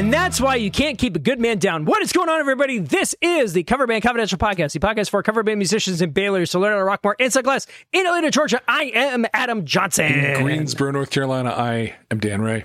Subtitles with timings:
[0.00, 1.84] And that's why you can't keep a good man down.
[1.84, 2.78] What is going on, everybody?
[2.78, 6.46] This is the Cover Band Confidential Podcast, the podcast for cover band musicians in Baylor,
[6.46, 8.62] so learn how to rock more inside glass in Atlanta, Georgia.
[8.66, 10.06] I am Adam Johnson.
[10.06, 12.64] In Greensboro, North Carolina, I am Dan Ray.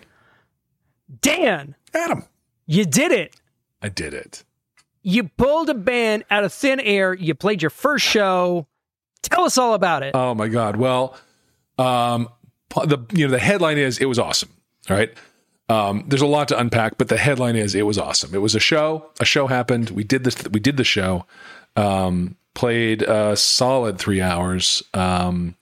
[1.20, 2.24] Dan, Adam.
[2.68, 3.36] you did it.
[3.82, 4.46] I did it.
[5.02, 7.14] You pulled a band out of thin air.
[7.14, 8.66] You played your first show.
[9.24, 10.16] Tell us all about it.
[10.16, 10.78] Oh my God.
[10.78, 11.18] Well,
[11.78, 12.30] um,
[12.70, 14.52] the you know the headline is it was awesome.
[14.90, 15.14] All right.
[15.68, 18.36] Um, there's a lot to unpack, but the headline is it was awesome.
[18.36, 19.10] It was a show.
[19.20, 19.90] A show happened.
[19.90, 20.36] We did this.
[20.50, 21.26] We did the show.
[21.76, 25.56] Um, played a solid three hours, um,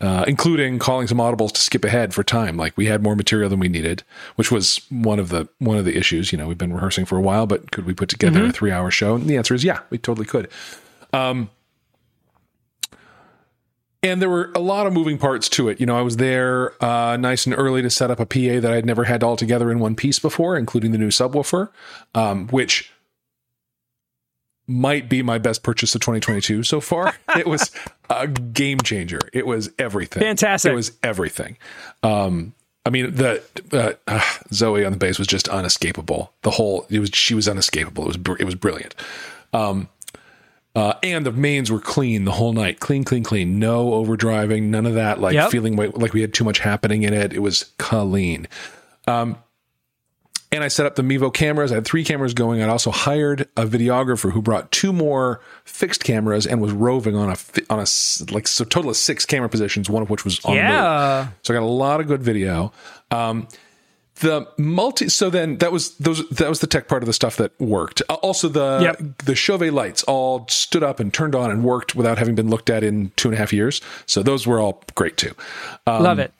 [0.00, 2.56] uh, including calling some audibles to skip ahead for time.
[2.56, 4.02] Like we had more material than we needed,
[4.34, 6.32] which was one of the one of the issues.
[6.32, 8.72] You know, we've been rehearsing for a while, but could we put together a three
[8.72, 9.14] hour show?
[9.14, 10.48] And the answer is yeah, we totally could.
[11.12, 11.50] Um,
[14.02, 15.80] and there were a lot of moving parts to it.
[15.80, 18.72] You know, I was there uh, nice and early to set up a PA that
[18.72, 21.70] I'd never had all together in one piece before, including the new subwoofer,
[22.14, 22.90] um, which
[24.66, 27.14] might be my best purchase of 2022 so far.
[27.36, 27.70] it was
[28.10, 29.20] a game changer.
[29.32, 30.22] It was everything.
[30.22, 30.72] Fantastic.
[30.72, 31.56] It was everything.
[32.02, 34.20] Um, I mean, the uh, uh,
[34.52, 36.32] Zoe on the bass was just unescapable.
[36.42, 38.04] The whole it was she was unescapable.
[38.04, 38.94] It was br- it was brilliant.
[39.52, 39.88] Um,
[40.76, 42.78] uh, and the mains were clean the whole night.
[42.78, 43.58] Clean, clean, clean.
[43.58, 44.64] No overdriving.
[44.64, 45.20] None of that.
[45.20, 45.50] Like Yep.
[45.50, 47.32] feeling like like we had too much happening in it.
[47.32, 48.46] It was clean.
[49.08, 49.36] Um,
[50.52, 51.72] and I set up the Mevo cameras.
[51.72, 52.62] I had three cameras going.
[52.62, 57.30] I also hired a videographer who brought two more fixed cameras and was roving on
[57.30, 57.36] a
[57.68, 57.86] on a
[58.32, 60.62] like so total of six camera positions, one of which was on move.
[60.62, 61.28] yeah.
[61.42, 62.72] So I got a lot of good video.
[63.10, 63.48] Um,
[64.20, 65.08] the multi.
[65.08, 66.28] So then that was those.
[66.30, 68.02] That was the tech part of the stuff that worked.
[68.08, 69.18] Uh, Also the Yep.
[69.24, 72.70] the Chauvet lights all stood up and turned on and worked without having been looked
[72.70, 73.80] at in two and a half years.
[74.06, 75.34] So those were all great too.
[75.86, 76.32] Um, Love it.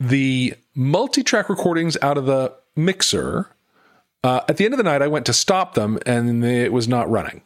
[0.00, 3.48] the multi-track recordings out of the mixer.
[4.24, 6.88] Uh, at the end of the night, I went to stop them, and it was
[6.88, 7.42] not running.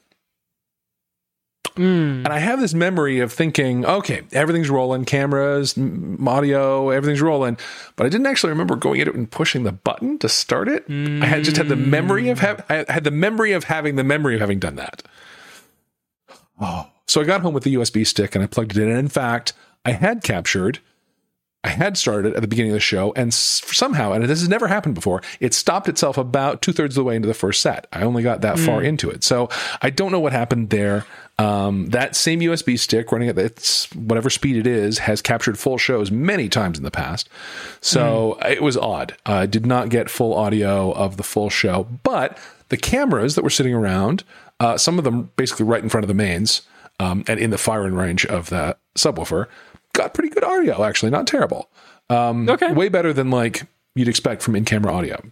[1.76, 2.24] Mm.
[2.24, 7.56] And I have this memory of thinking, okay, everything's rolling, cameras, m- audio, everything's rolling.
[7.94, 10.84] But I didn't actually remember going into it and pushing the button to start it.
[10.90, 14.02] I had just had the memory of have I had the memory of having the
[14.04, 15.02] memory of having done that.
[16.60, 18.88] Oh, so I got home with the USB stick and I plugged it in.
[18.88, 19.52] And in fact,
[19.84, 20.80] I had captured.
[21.64, 24.48] I had started at the beginning of the show, and s- somehow, and this has
[24.48, 27.60] never happened before, it stopped itself about two thirds of the way into the first
[27.60, 27.88] set.
[27.92, 29.48] I only got that far into it, so
[29.82, 31.04] I don't know what happened there.
[31.40, 35.78] Um, that same USB stick running at its whatever speed it is has captured full
[35.78, 37.28] shows many times in the past,
[37.80, 39.14] so it was odd.
[39.24, 42.36] I did not get full audio of the full show, but
[42.70, 44.24] the cameras that were sitting around,
[44.58, 46.62] uh, some of them basically right in front of the mains
[46.98, 49.46] um, and in the firing range of the subwoofer,
[49.92, 50.82] got pretty good audio.
[50.82, 51.70] Actually, not terrible.
[52.10, 52.72] Um, Okay.
[52.72, 53.62] way better than like
[53.94, 55.22] you'd expect from in-camera audio.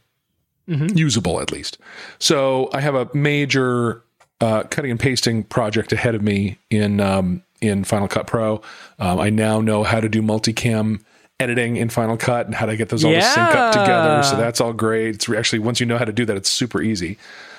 [0.69, 1.79] Usable at least.
[2.19, 4.03] So I have a major
[4.41, 8.63] uh, cutting and pasting project ahead of me in um, in Final Cut Pro.
[8.99, 11.03] Um, I now know how to do multicam
[11.41, 14.23] editing in Final Cut and how to get those all to sync up together.
[14.23, 15.17] So that's all great.
[15.17, 17.19] It's actually once you know how to do that, it's super easy.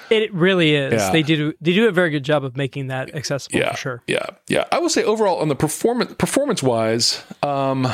[0.09, 0.93] It really is.
[0.93, 1.11] Yeah.
[1.11, 1.53] They do.
[1.59, 4.03] They do a very good job of making that accessible yeah, for sure.
[4.07, 4.63] Yeah, yeah.
[4.71, 7.87] I will say overall on the performance performance wise, um,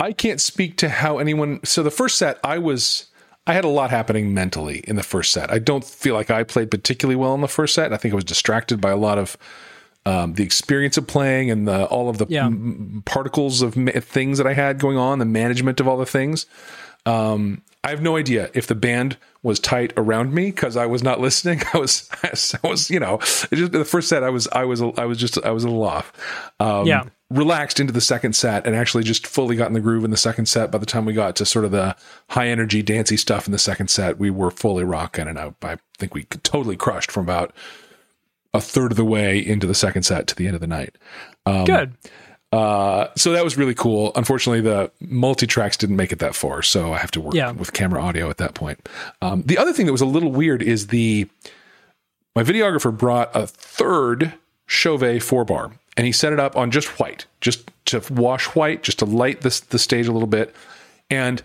[0.00, 1.60] I can't speak to how anyone.
[1.64, 3.06] So the first set, I was.
[3.50, 5.50] I had a lot happening mentally in the first set.
[5.52, 7.92] I don't feel like I played particularly well in the first set.
[7.92, 9.36] I think I was distracted by a lot of
[10.06, 12.46] um, the experience of playing and the, all of the Yeah.
[12.46, 16.06] m- particles of ma- things that I had going on, the management of all the
[16.06, 16.46] things.
[17.06, 21.02] Um, I have no idea if the band was tight around me because I was
[21.02, 21.62] not listening.
[21.74, 23.14] I was, I was, you know,
[23.50, 25.68] it just, the first set I was, I was, I was just, I was a
[25.68, 26.12] little off.
[26.60, 27.04] Um, Yeah.
[27.30, 30.16] Relaxed into the second set and actually just fully got in the groove in the
[30.16, 30.72] second set.
[30.72, 31.94] By the time we got to sort of the
[32.30, 35.76] high energy dancey stuff in the second set, we were fully rocking, and I, I
[35.96, 37.52] think we totally crushed from about
[38.52, 40.98] a third of the way into the second set to the end of the night.
[41.46, 41.92] Um, Good.
[42.50, 44.10] uh, so that was really cool.
[44.16, 47.52] Unfortunately, the multi tracks didn't make it that far, so I have to work Yeah.
[47.52, 48.88] with camera audio at that point.
[49.22, 51.28] Um, the other thing that was a little weird is the
[52.34, 54.32] my videographer brought a third
[54.66, 58.82] Chauvet four bar, and he set it up on just white, just to wash white,
[58.82, 60.54] just to light the the stage a little bit,
[61.10, 61.42] and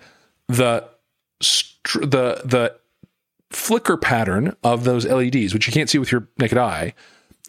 [0.47, 0.87] the
[1.39, 2.75] the the
[3.51, 6.93] flicker pattern of those LEDs, which you can't see with your naked eye,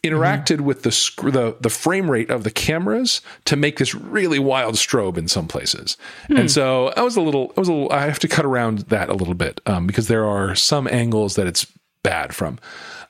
[0.04, 4.38] interacted with the, sc- the the frame rate of the cameras to make this really
[4.38, 5.96] wild strobe in some places.
[6.28, 8.80] And so I was a little, I was a little, I have to cut around
[8.80, 11.66] that a little bit um, because there are some angles that it's
[12.02, 12.58] bad from.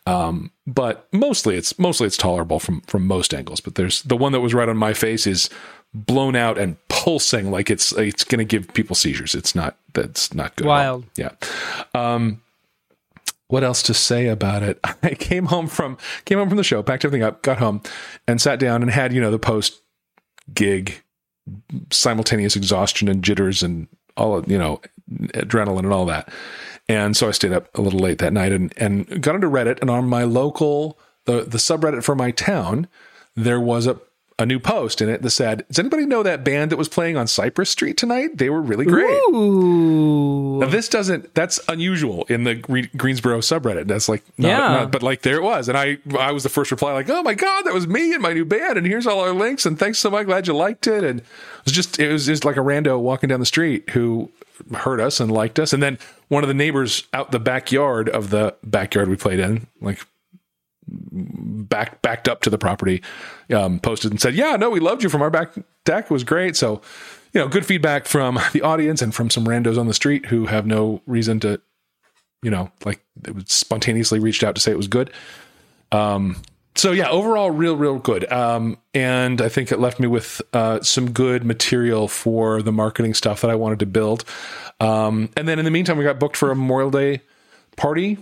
[0.06, 3.60] Um, but mostly it's mostly it's tolerable from from most angles.
[3.60, 5.50] But there's the one that was right on my face is
[5.94, 9.34] blown out and pulsing like it's it's going to give people seizures.
[9.34, 10.66] It's not that's not good.
[10.66, 11.04] Wild.
[11.16, 11.30] Yeah.
[11.94, 12.42] Um,
[13.48, 14.78] what else to say about it?
[15.02, 17.82] I came home from came home from the show, packed everything up, got home,
[18.28, 19.80] and sat down and had you know the post
[20.54, 21.02] gig
[21.90, 24.80] simultaneous exhaustion and jitters and all of, you know
[25.34, 26.28] adrenaline and all that.
[26.88, 29.80] And so I stayed up a little late that night and and got into Reddit
[29.80, 32.86] and on my local the the subreddit for my town
[33.34, 33.98] there was a
[34.38, 37.16] a new post in it that said, "Does anybody know that band that was playing
[37.16, 38.36] on Cypress Street tonight?
[38.36, 40.58] They were really great." Ooh.
[40.60, 41.34] Now, this doesn't.
[41.34, 43.86] That's unusual in the Gre- Greensboro subreddit.
[43.88, 44.58] That's like, not, Yeah.
[44.58, 47.22] not- but like there it was, and I I was the first reply, like, oh
[47.22, 49.78] my god, that was me and my new band, and here's all our links, and
[49.78, 51.26] thanks so much, glad you liked it, and it
[51.64, 54.30] was just it was just like a rando walking down the street who
[54.74, 55.98] heard us and liked us, and then
[56.28, 60.00] one of the neighbors out the backyard of the backyard we played in, like
[60.88, 63.02] back backed up to the property,
[63.52, 65.52] um, posted and said, "Yeah, no, we loved you from our back
[65.84, 66.04] deck.
[66.04, 66.80] It was great." So,
[67.32, 70.46] you know, good feedback from the audience and from some randos on the street who
[70.46, 71.60] have no reason to,
[72.42, 73.00] you know, like
[73.46, 75.12] spontaneously reached out to say it was good.
[75.92, 76.42] Um,
[76.76, 78.30] so yeah, overall, real, real good.
[78.32, 83.14] Um, and I think it left me with uh, some good material for the marketing
[83.14, 84.24] stuff that I wanted to build.
[84.80, 87.22] Um, and then in the meantime, we got booked for a Memorial Day
[87.76, 88.18] party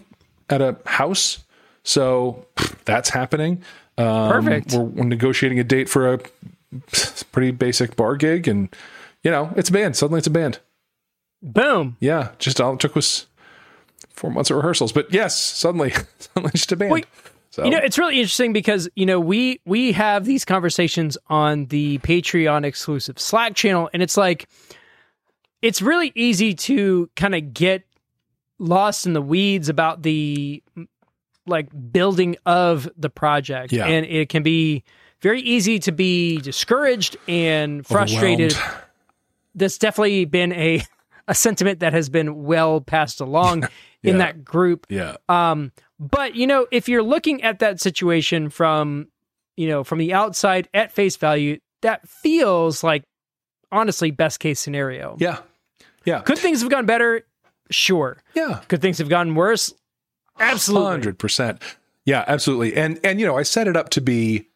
[0.49, 1.45] at a house.
[1.83, 2.47] So
[2.85, 3.63] that's happening.
[3.99, 4.73] Um, Perfect.
[4.73, 6.21] We're, we're negotiating a date for a
[7.33, 8.75] pretty basic bar gig, and
[9.23, 9.97] you know, it's a band.
[9.97, 10.59] Suddenly, it's a band.
[11.43, 11.97] Boom.
[12.01, 13.27] Yeah, just all it took was
[14.11, 14.93] four months of rehearsals.
[14.93, 16.93] But yes, suddenly, suddenly, just a band.
[16.93, 17.07] Wait,
[17.55, 21.67] so You know, it's really interesting because you know we we have these conversations on
[21.67, 24.49] the Patreon exclusive Slack channel, and it's like
[25.63, 27.85] it's really easy to kind of get
[28.59, 30.63] lost in the weeds about the
[31.47, 33.87] like building of the project, Yeah.
[33.87, 34.83] and it can be
[35.21, 38.55] very easy to be discouraged and frustrated.
[39.55, 40.83] That's definitely been a
[41.29, 43.69] a sentiment that has been well passed along
[44.05, 44.87] in that group.
[44.89, 49.09] Yeah, Um, but you know, if you're looking at that situation from,
[49.57, 53.05] you know, from the outside at face value, that feels like
[53.73, 55.17] honestly best case scenario.
[55.19, 55.39] yeah,
[56.05, 57.27] yeah, Could things have gone better?
[57.71, 58.19] Sure.
[58.35, 58.61] yeah.
[58.69, 59.73] Could things have gone worse?
[60.39, 60.91] Absolutely.
[60.91, 61.63] hundred percent.
[62.05, 62.75] Yeah, absolutely.
[62.77, 64.49] And and you know, I set it up to be,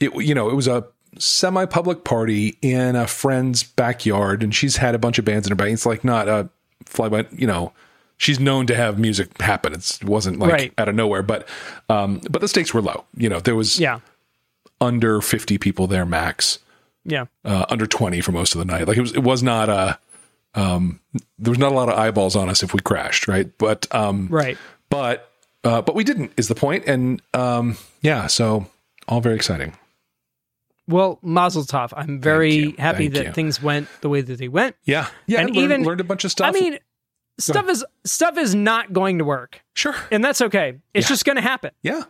[0.00, 0.84] it, you know, it was a
[1.18, 5.56] semi-public party in a friend's backyard, and she's had a bunch of bands in her
[5.56, 5.68] back.
[5.70, 6.48] It's like not a
[6.86, 7.72] fly by, you know.
[8.22, 9.72] She's known to have music happen.
[9.72, 10.72] It's, it wasn't like Right.
[10.78, 11.48] out of nowhere, but
[11.88, 13.04] um, but the stakes were low.
[13.16, 13.98] You know, there was Yeah.
[14.80, 16.60] under fifty people there max.
[17.04, 17.24] Yeah.
[17.44, 18.86] uh, under 20 for most of the night.
[18.86, 19.98] Like it was, it was not a,
[20.54, 21.00] um,
[21.36, 23.26] there was not a lot of eyeballs on us if we crashed.
[23.26, 23.50] Right.
[23.58, 24.56] But, um, Right.
[24.88, 25.28] but,
[25.64, 26.84] uh, but we didn't is the point.
[26.86, 28.66] And, um, yeah, so
[29.08, 29.72] all very exciting.
[30.86, 31.92] Well, Mazel Tov.
[31.96, 33.32] I'm very happy Thank that you.
[33.32, 34.76] things went the way that they went.
[34.84, 35.08] Yeah.
[35.26, 35.40] Yeah.
[35.40, 36.48] And And learned, even- learned a bunch of stuff.
[36.48, 36.78] I mean,
[37.38, 39.94] stuff is stuff is not going to work, sure.
[40.10, 40.78] and that's okay.
[40.94, 41.08] It's Yeah.
[41.08, 41.70] just going to happen.
[41.82, 42.02] Yeah.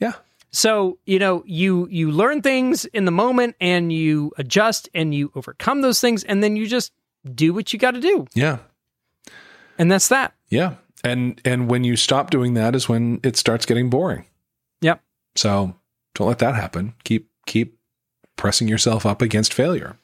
[0.00, 0.12] Yeah.
[0.50, 5.32] So, you know, you you learn things in the moment and you adjust and you
[5.34, 6.92] overcome those things and then you just
[7.34, 8.26] do what you got to do.
[8.34, 8.58] Yeah.
[9.78, 10.34] And that's that.
[10.50, 10.74] Yeah.
[11.02, 14.26] And, and when you stop doing that is when it starts getting boring.
[14.80, 15.02] Yep.
[15.34, 15.74] So
[16.14, 16.94] don't let that happen.
[17.04, 17.76] Keep, keep
[18.36, 19.96] pressing yourself up against failure.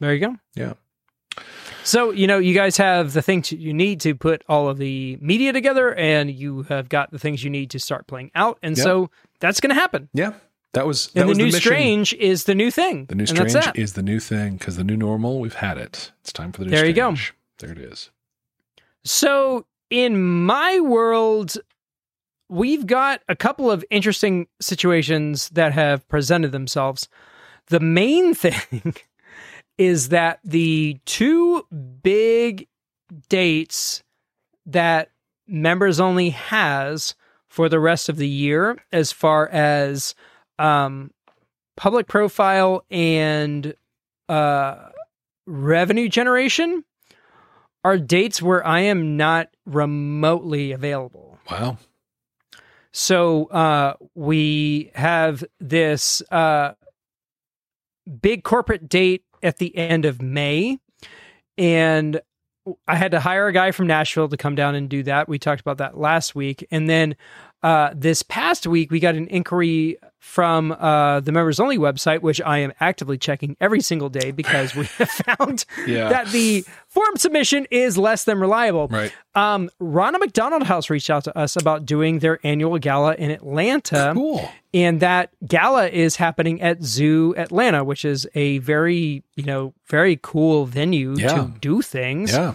[0.00, 0.36] There you go.
[0.54, 0.74] Yeah.
[1.84, 5.18] So, you know, you guys have the things you need to put all of the
[5.20, 8.58] media together and you have got the things you need to start playing out.
[8.62, 8.82] And Yep.
[8.84, 9.10] so
[9.40, 10.08] that's going to happen.
[10.14, 10.32] Yeah.
[10.72, 11.60] That was, that And the was new mission.
[11.60, 13.04] strange is the new thing.
[13.06, 16.10] The new strange is the new thing because the new normal, we've had it.
[16.22, 17.14] It's time for the new There you go.
[17.58, 18.10] There it is.
[19.04, 21.56] So, in my world,
[22.48, 27.08] we've got a couple of interesting situations that have presented themselves.
[27.68, 28.94] The main thing
[29.78, 31.66] is that the two
[32.02, 32.68] big
[33.28, 34.02] dates
[34.66, 35.10] that
[35.46, 37.14] members only has
[37.48, 40.14] for the rest of the year, as far as
[40.58, 41.10] um,
[41.76, 43.74] public profile and
[44.28, 44.88] uh,
[45.46, 46.84] revenue generation,
[47.84, 51.38] are dates where I am not remotely available.
[51.50, 51.78] Wow.
[52.92, 56.74] So uh, we have this uh,
[58.20, 60.78] big corporate date at the end of May,
[61.56, 62.20] and
[62.88, 65.28] I had to hire a guy from Nashville to come down and do that.
[65.28, 67.14] We talked about that last week, and then
[67.62, 72.40] uh, this past week we got an inquiry from uh, the members only website, which
[72.40, 76.08] I am actively checking every single day because we have found Yeah.
[76.08, 78.88] that the form submission is less than reliable.
[78.88, 79.12] Right.
[79.36, 84.12] Um, Ronald McDonald House reached out to us about doing their annual gala in Atlanta.
[84.14, 84.48] Cool.
[84.72, 90.18] And that gala is happening at Zoo Atlanta, which is a very, you know, very
[90.20, 91.34] cool venue Yeah.
[91.36, 92.32] to do things.
[92.32, 92.54] Yeah.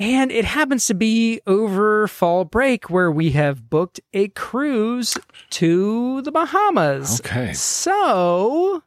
[0.00, 5.18] And it happens to be over fall break where we have booked a cruise
[5.50, 7.20] to the Bahamas.
[7.20, 7.52] Okay.
[7.52, 8.82] So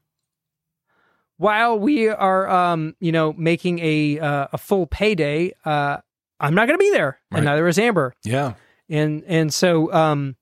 [1.37, 5.97] while we are, um, you know, making a uh, a full payday, uh,
[6.39, 7.37] I'm not going to be there, Right.
[7.37, 8.13] and neither is Amber.
[8.23, 8.53] Yeah.
[8.89, 10.35] And and so, um,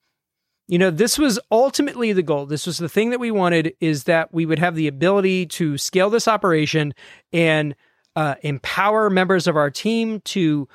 [0.68, 2.46] you know, this was ultimately the goal.
[2.46, 5.78] This was the thing that we wanted is that we would have the ability to
[5.78, 6.94] scale this operation
[7.34, 7.75] and
[8.15, 10.68] uh, empower members of our team to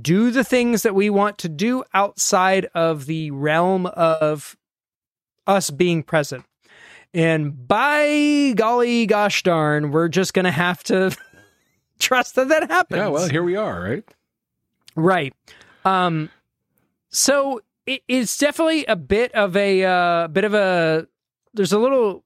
[0.00, 4.56] do the things that we want to do outside of the realm of
[5.46, 6.44] us being present.
[7.12, 11.16] And by golly gosh darn, we're just going to have to
[11.98, 12.98] trust that that happens.
[12.98, 13.08] Yeah.
[13.08, 14.04] Well, here we are, right?
[14.96, 15.34] Right.
[15.84, 16.30] Um
[17.10, 21.06] so it, it's definitely a bit of a uh bit of a
[21.52, 22.24] there's a little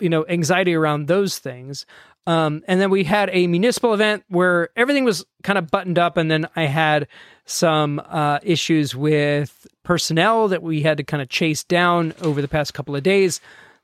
[0.00, 1.86] you know anxiety around those things.
[2.26, 6.16] Um and then we had a municipal event where everything was kind of buttoned up
[6.16, 7.08] and then I had
[7.44, 12.48] some uh issues with personnel that we had to kind of chase down over the
[12.48, 13.40] past couple of days.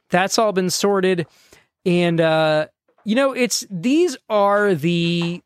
[0.08, 1.26] That's all been sorted
[1.84, 2.66] and uh
[3.04, 5.42] you know it's these are the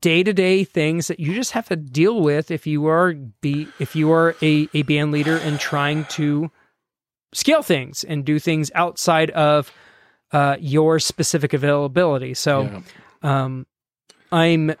[0.00, 4.12] day-to-day things that you just have to deal with if you are be if you
[4.12, 6.50] are a, a band leader and trying to
[7.32, 9.72] scale things and do things outside of
[10.32, 12.62] uh, your specific availability so
[13.22, 13.44] Yeah.
[13.44, 13.66] um,
[14.32, 14.72] i'm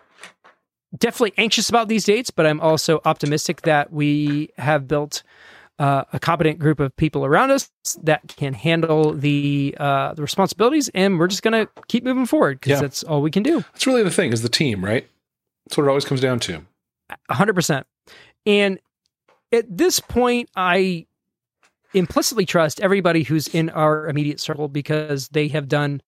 [0.96, 5.22] definitely anxious about these dates but i'm also optimistic that we have built
[5.78, 7.70] uh, a competent group of people around us
[8.02, 12.70] that can handle the uh, the responsibilities, and we're just gonna keep moving forward because
[12.72, 12.80] Yeah.
[12.80, 13.60] that's all we can do.
[13.74, 15.06] That's really the thing is the team, right?
[15.66, 16.62] That's what it always comes down to.
[17.30, 17.86] hundred percent.
[18.44, 18.80] And
[19.52, 21.06] at this point, I
[21.94, 26.02] implicitly trust everybody who's in our immediate circle because they have done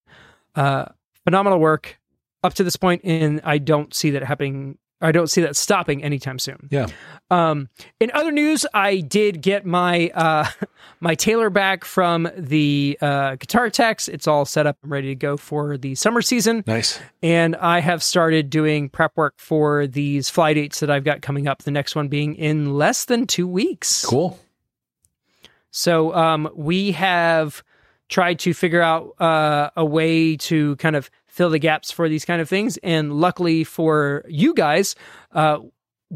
[0.55, 0.87] uh,
[1.25, 1.99] phenomenal work
[2.43, 4.79] up to this point, and I don't see that happening.
[5.03, 6.69] I don't see that stopping anytime soon.
[6.71, 6.89] Yeah.
[7.31, 7.71] Um,
[8.01, 10.47] in other news, I did get my uh,
[11.01, 14.09] my Taylor back from the uh, Guitar Techs.
[14.09, 17.01] It's all set up and ready to go for the summer season Nice.
[17.23, 21.47] and I have started doing prep work for these fly dates that I've got coming
[21.49, 21.63] up.
[21.63, 24.05] The next one being in less than two weeks.
[24.05, 24.39] Cool.
[25.71, 27.63] So um, we have
[28.09, 32.25] tried to figure out uh, a way to kind of fill the gaps for these
[32.25, 34.97] kind of things, and luckily for you guys,
[35.33, 35.59] uh,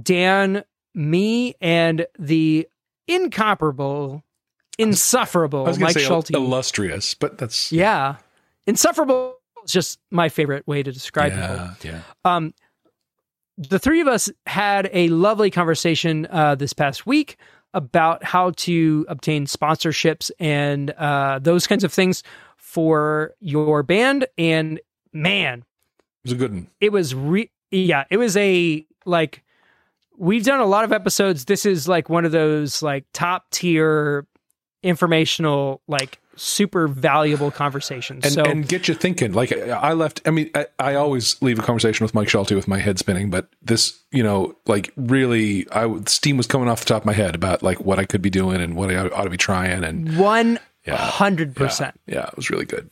[0.00, 2.68] Dan, me, and the
[3.06, 4.24] incomparable,
[4.76, 6.30] insufferable Mike Schulte.
[6.30, 8.16] illustrious, but that's yeah,
[8.66, 12.00] insufferable is just my favorite way to describe people yeah, yeah.
[12.24, 12.52] um,
[13.56, 17.36] the three of us had a lovely conversation uh, this past week
[17.74, 22.22] about how to obtain sponsorships and uh, those kinds of things
[22.56, 24.26] for your band.
[24.38, 24.80] And
[25.12, 25.64] man, It
[26.24, 26.68] was a good one.
[26.80, 29.42] it was re- yeah, it was a like
[30.16, 31.44] we've done a lot of episodes.
[31.44, 34.26] This is like one of those like top tier
[34.82, 38.24] informational like super valuable conversations.
[38.24, 39.32] and, so and get you thinking.
[39.32, 40.20] Like I left.
[40.26, 43.30] I mean, I, I always leave a conversation with Mike Schulte with my head spinning,
[43.30, 47.12] but this, you know, like really, I steam was coming off the top of my
[47.12, 49.84] head about like what I could be doing and what I ought to be trying,
[49.84, 50.96] and one Yeah.
[50.96, 51.98] hundred percent.
[52.06, 52.90] yeah, it was really good.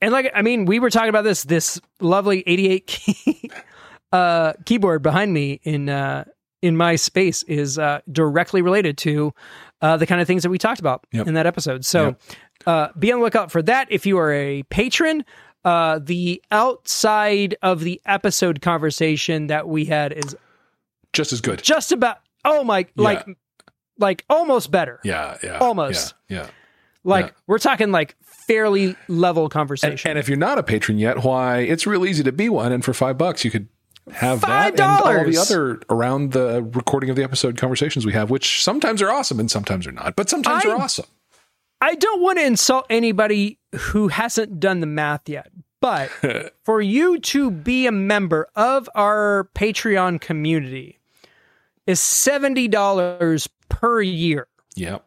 [0.00, 3.50] And like I mean, we were talking about this this lovely 88 key
[4.12, 6.24] uh keyboard behind me in uh
[6.62, 9.32] in my space is uh directly related to
[9.80, 11.26] uh the kind of things that we talked about Yep.
[11.28, 11.84] in that episode.
[11.84, 12.16] So
[12.66, 15.24] uh be on the lookout for that if you are a patron.
[15.64, 20.36] Uh the outside of the episode conversation that we had is
[21.12, 21.62] Just as good.
[21.62, 23.26] just about oh my like
[23.98, 25.00] like almost better.
[25.04, 26.14] Yeah, yeah, Almost.
[26.28, 26.46] Yeah, yeah.
[27.04, 27.32] Like Yeah.
[27.48, 30.10] we're talking like fairly level And, conversation.
[30.10, 31.58] and if you're not a patron yet, why?
[31.60, 33.68] It's real easy to be one, and for five bucks, you could
[34.12, 38.12] have Five that and all the other around the recording of the episode conversations we
[38.12, 41.06] have, which sometimes are awesome and sometimes are not, but sometimes I- are awesome.
[41.80, 45.50] I don't want to insult anybody who hasn't done the math yet,
[45.80, 46.10] but
[46.64, 50.98] for you to be a member of our Patreon community
[51.86, 54.48] is $70 per year.
[54.74, 55.04] Yep.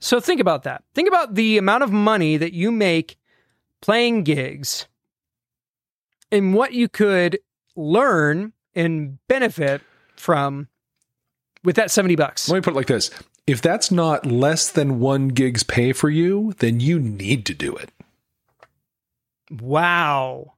[0.00, 0.82] So think about that.
[0.94, 3.16] Think about the amount of money that you make
[3.80, 4.86] playing gigs
[6.30, 7.38] and what you could
[7.74, 9.82] learn and benefit
[10.16, 10.68] from
[11.64, 12.48] with that 70 bucks.
[12.48, 13.10] Let me put it like this:
[13.46, 17.74] if that's not less than one gig's pay for you, then you need to do
[17.76, 17.90] it.
[19.50, 20.54] Wow.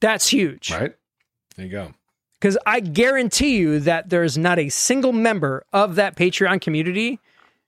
[0.00, 0.70] That's huge.
[0.70, 0.94] Right?
[1.56, 1.94] There you go.
[2.40, 7.18] Because I guarantee you that there's not a single member of that Patreon community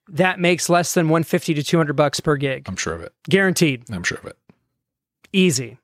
[0.09, 2.67] that makes less than 150 to 200 bucks per gig.
[2.69, 3.13] I'm sure of it.
[3.29, 3.85] Guaranteed.
[3.91, 4.37] I'm sure of it.
[5.33, 5.79] Easy.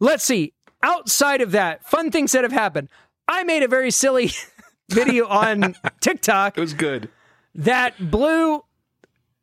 [0.00, 0.52] Let's see.
[0.82, 2.88] outside of that, fun things that have happened.
[3.28, 4.30] I made a very silly
[4.90, 7.08] video on TikTok It was good.
[7.54, 8.62] that blew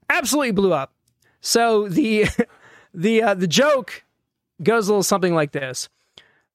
[0.10, 0.94] absolutely blew up.
[1.42, 2.26] So the
[2.94, 4.04] the uh, the joke
[4.62, 5.90] goes a little something like this.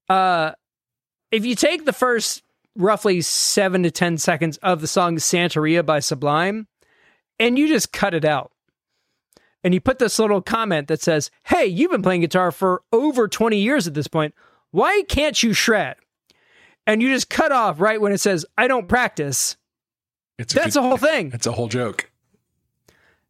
[0.09, 0.53] Uh
[1.31, 2.43] if you take the first
[2.77, 6.67] roughly 7 to 10 seconds of the song Santeria by Sublime
[7.39, 8.53] and you just cut it out.
[9.65, 13.29] And you put this little comment that says, "Hey, you've been playing guitar for over
[13.29, 14.35] 20 years at this point.
[14.71, 15.97] Why can't you shred?"
[16.87, 19.57] And you just cut off right when it says, "I don't practice."
[20.39, 21.33] It's That's a the whole thing.
[21.35, 22.11] It's a whole joke.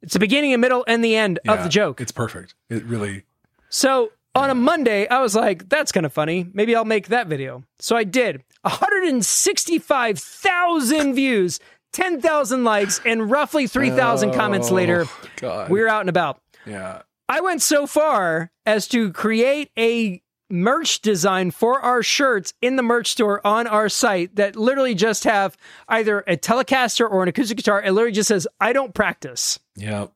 [0.02, 2.00] It's the beginning, and middle, and the end of the joke.
[2.00, 2.54] It's perfect.
[2.68, 3.24] It really.
[3.68, 6.46] So on a Monday, I was like, that's kind of funny.
[6.52, 7.64] Maybe I'll make that video.
[7.78, 8.44] So I did.
[8.62, 11.58] 165,000 views,
[11.92, 15.70] 10,000 likes, and roughly 3,000 comments later, Oh, God.
[15.70, 16.40] we we're out and about.
[16.66, 17.02] yeah.
[17.30, 22.82] I went so far as to create a merch design for our shirts in the
[22.82, 25.54] merch store on our site that literally just have
[25.88, 27.82] either a Telecaster or an acoustic guitar.
[27.82, 29.58] It literally just says, I don't practice.
[29.76, 30.06] Yeah.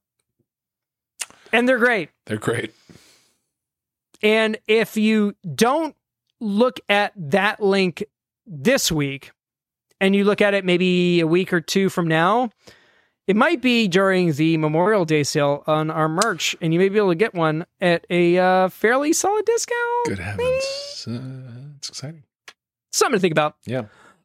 [1.53, 2.09] And they're great.
[2.25, 2.73] They're great.
[4.23, 5.95] And if you don't
[6.41, 8.03] look at that link
[8.47, 9.33] this week
[10.03, 12.51] and you look at it maybe a week or two from now,
[13.29, 16.99] it might be during the Memorial Day sale on our merch, and you may be
[16.99, 20.07] able to get one at a uh, fairly solid discount.
[20.07, 21.07] Good heavens.
[21.09, 21.21] Uh,
[21.79, 22.25] it's exciting.
[22.91, 23.57] Something to think about.
[23.65, 23.85] Yeah.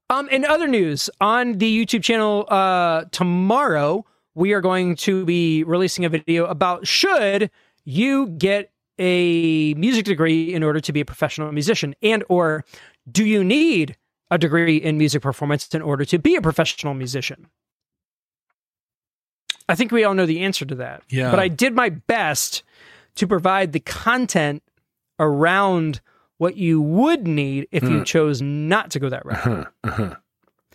[0.09, 4.03] Um, in other news, on the YouTube channel uh, tomorrow,
[4.33, 7.51] we are going to be releasing a video about should
[7.85, 12.65] you get a music degree in order to be a professional musician, and or
[13.11, 13.95] do you need
[14.29, 17.47] a degree in music performance in order to be a professional musician?
[19.69, 21.03] I think we all know the answer to that.
[21.09, 21.29] Yeah.
[21.29, 22.63] But I did my best
[23.15, 24.63] to provide the content
[25.19, 25.99] around
[26.37, 28.03] what you would need if you mm-hmm.
[28.03, 29.37] chose not to go that route.
[29.37, 29.65] Uh-huh.
[29.83, 30.15] Uh-huh.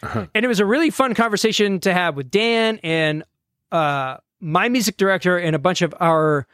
[0.03, 0.27] Uh-huh.
[0.35, 3.23] And it was a really fun conversation to have with Dan and
[3.71, 6.49] uh, my music director and a bunch of our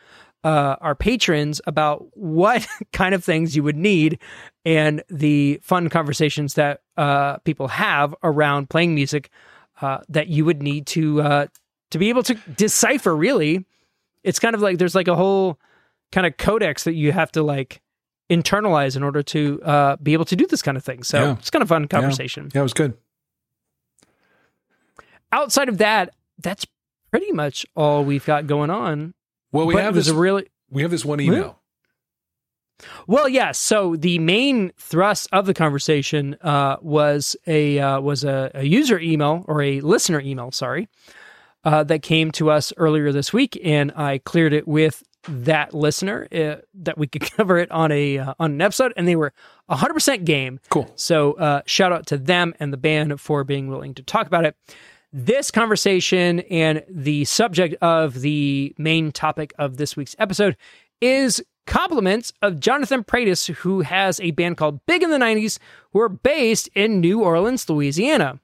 [0.44, 4.18] uh, our patrons about what kind of things you would need
[4.64, 9.30] and the fun conversations that uh, people have around playing music
[9.80, 11.46] uh, that you would need to uh,
[11.90, 13.14] to be able to decipher.
[13.16, 13.66] Really,
[14.22, 15.58] it's kind of like there's like a whole
[16.12, 17.80] kind of codex that you have to like
[18.30, 21.02] internalize in order to uh, be able to do this kind of thing.
[21.02, 21.32] So Yeah.
[21.38, 22.94] it's kind of fun conversation Yeah, it was good.
[25.32, 26.66] outside of that, that's
[27.10, 29.14] pretty much all we've got going on.
[29.52, 30.08] Well, we but have this.
[30.08, 31.60] a really we have this one email.
[33.06, 33.58] well, yes.
[33.58, 38.98] so the main thrust of the conversation uh, was a uh, was a, a user
[38.98, 40.88] email or a listener email, sorry,
[41.64, 46.26] uh, that came to us earlier this week, and I cleared it with that listener
[46.32, 49.32] uh, that we could cover it on a uh, on an episode, and they were
[49.70, 50.60] 100% game.
[50.70, 50.90] Cool.
[50.96, 54.44] So uh, shout out to them and the band for being willing to talk about
[54.44, 54.56] it.
[55.20, 60.56] This conversation and the subject of the main topic of this week's episode
[61.00, 65.58] is compliments of Jonathan Pratis, who has a band called Big in the 90s,
[65.92, 68.38] who are based in New Orleans, Louisiana.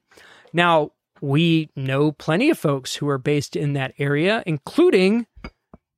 [0.53, 5.29] Now, we know plenty of folks who are based in that area, including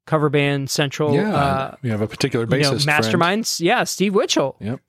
[0.06, 2.84] cover band Central, Yeah, uh, we have a particular you know, bassist.
[2.84, 3.02] friend.
[3.44, 3.60] masterminds.
[3.60, 4.56] Yeah, Steve Witchell.
[4.60, 4.80] Yep.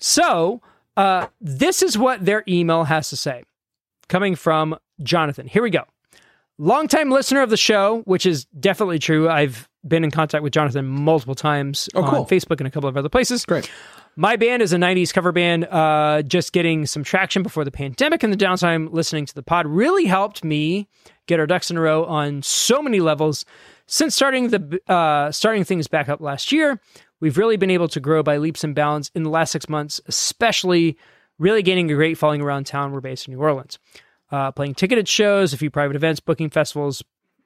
[0.00, 0.62] So,
[0.96, 3.44] uh, this is what their email has to say,
[4.08, 5.46] coming from Jonathan.
[5.46, 5.84] Here we go.
[6.58, 9.28] Longtime listener of the show, which is definitely true.
[9.28, 12.20] I've been in contact with Jonathan multiple times Oh, cool.
[12.20, 13.44] on Facebook and a couple of other places.
[13.44, 13.68] Great.
[14.16, 18.22] My band is a 90s cover band, uh, just getting some traction before the pandemic,
[18.22, 20.88] and the downtime listening to the pod really helped me
[21.26, 23.44] get our ducks in a row on so many levels.
[23.88, 26.80] Since starting the uh, starting things back up last year,
[27.18, 30.00] we've really been able to grow by leaps and bounds in the last six months,
[30.06, 30.96] especially
[31.44, 32.90] really gaining a great following around town.
[32.90, 33.78] We're based in New Orleans,
[34.32, 37.04] uh, playing ticketed shows, a few private events, booking festivals,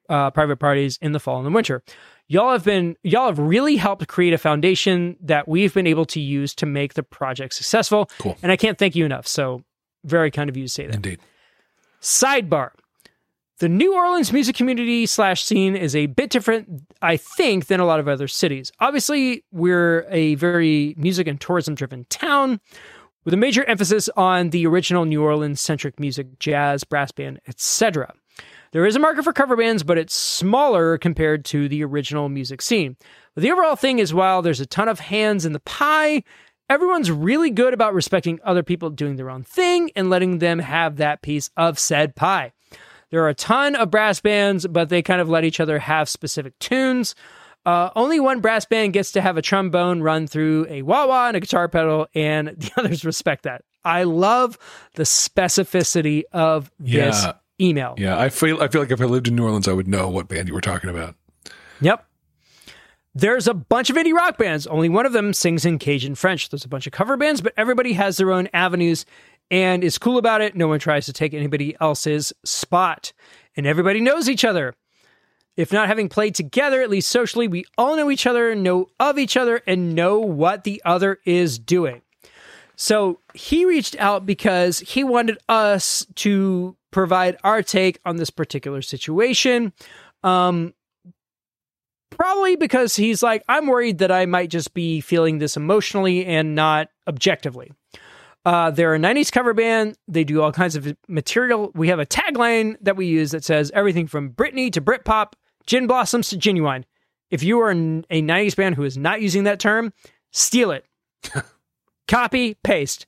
[0.09, 1.83] uh, private parties in the fall and the winter.
[2.29, 6.21] Y'all have been y'all have really helped create a foundation that we've been able to
[6.21, 8.09] use to make the project successful.
[8.19, 8.37] Cool.
[8.43, 9.27] And I can't thank you enough.
[9.27, 9.65] So
[10.05, 10.95] very kind of you to say that.
[10.95, 11.19] Indeed.
[12.01, 12.71] Sidebar.
[13.59, 17.87] The New Orleans music community slash scene is a bit different, I think, than a
[17.87, 18.71] lot of other cities.
[18.79, 22.61] Obviously, we're a very music and tourism driven town
[23.29, 28.15] with a major emphasis on the original New Orleans centric music, jazz, brass band, etc.
[28.73, 32.63] There is a market for cover bands, but it's smaller compared to the original music
[32.63, 32.97] scene.
[33.35, 36.23] But the overall thing is while there's a ton of hands in the pie,
[36.71, 40.97] everyone's really good about respecting other people doing their own thing and letting them have
[40.97, 42.53] that piece of said pie.
[43.11, 46.09] There are a ton of brass bands, but they kind of let each other have
[46.09, 47.15] specific tunes.
[47.67, 51.29] Uh, only one brass band gets to have a trombone run through a wah wah
[51.29, 53.63] and a guitar pedal, and the others respect that.
[53.85, 54.59] I love
[54.95, 57.33] the specificity of this Yeah.
[57.61, 57.95] email.
[57.99, 60.09] Yeah, I feel I feel like if I lived in New Orleans, I would know
[60.09, 61.15] what band you were talking about.
[61.81, 62.05] Yep.
[63.15, 64.67] There's a bunch of indie rock bands.
[64.67, 66.51] Only one of them sings in Cajun French.
[66.51, 69.05] There's a bunch of cover bands, but everybody has their own avenues
[69.51, 70.55] and is cool about it.
[70.55, 73.13] No one tries to take anybody else's spot.
[73.57, 74.75] And everybody knows each other.
[75.59, 79.19] If not having played together, at least socially, we all know each other, know of
[79.19, 82.03] each other, and know what the other is doing.
[82.77, 88.83] So he reached out because he wanted us to provide our take on this particular
[88.83, 89.73] situation.
[90.23, 90.75] Um,
[92.11, 96.55] probably because he's like, I'm worried that I might just be feeling this emotionally and
[96.55, 97.73] not objectively.
[98.45, 99.99] Uh, they're a 90s cover band.
[100.07, 101.73] They do all kinds of material.
[101.75, 105.33] We have a tagline that we use that says everything from Britney to Britpop,
[105.69, 106.85] gin blossoms to Ginuwine.
[107.31, 109.93] If you are a 90s band who is not using that term,
[110.33, 110.87] steal it.
[112.09, 113.07] Copy, paste.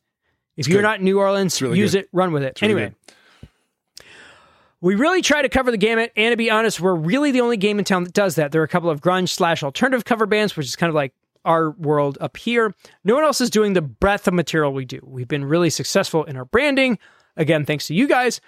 [0.57, 0.83] If you're good.
[0.83, 2.05] not in New Orleans, really use good.
[2.05, 2.61] it, run with it.
[2.61, 2.94] really anyway,
[4.83, 7.57] we really try to cover the gamut, and to be honest, we're really the only
[7.57, 8.53] game in town that does that.
[8.53, 11.14] There are a couple of grunge slash alternative cover bands, which is kind of like
[11.46, 12.75] our world up here.
[13.05, 15.01] No one else is doing the breadth of material we do.
[15.03, 16.99] We've been really successful in our branding.
[17.37, 18.40] Again, thanks to you guys.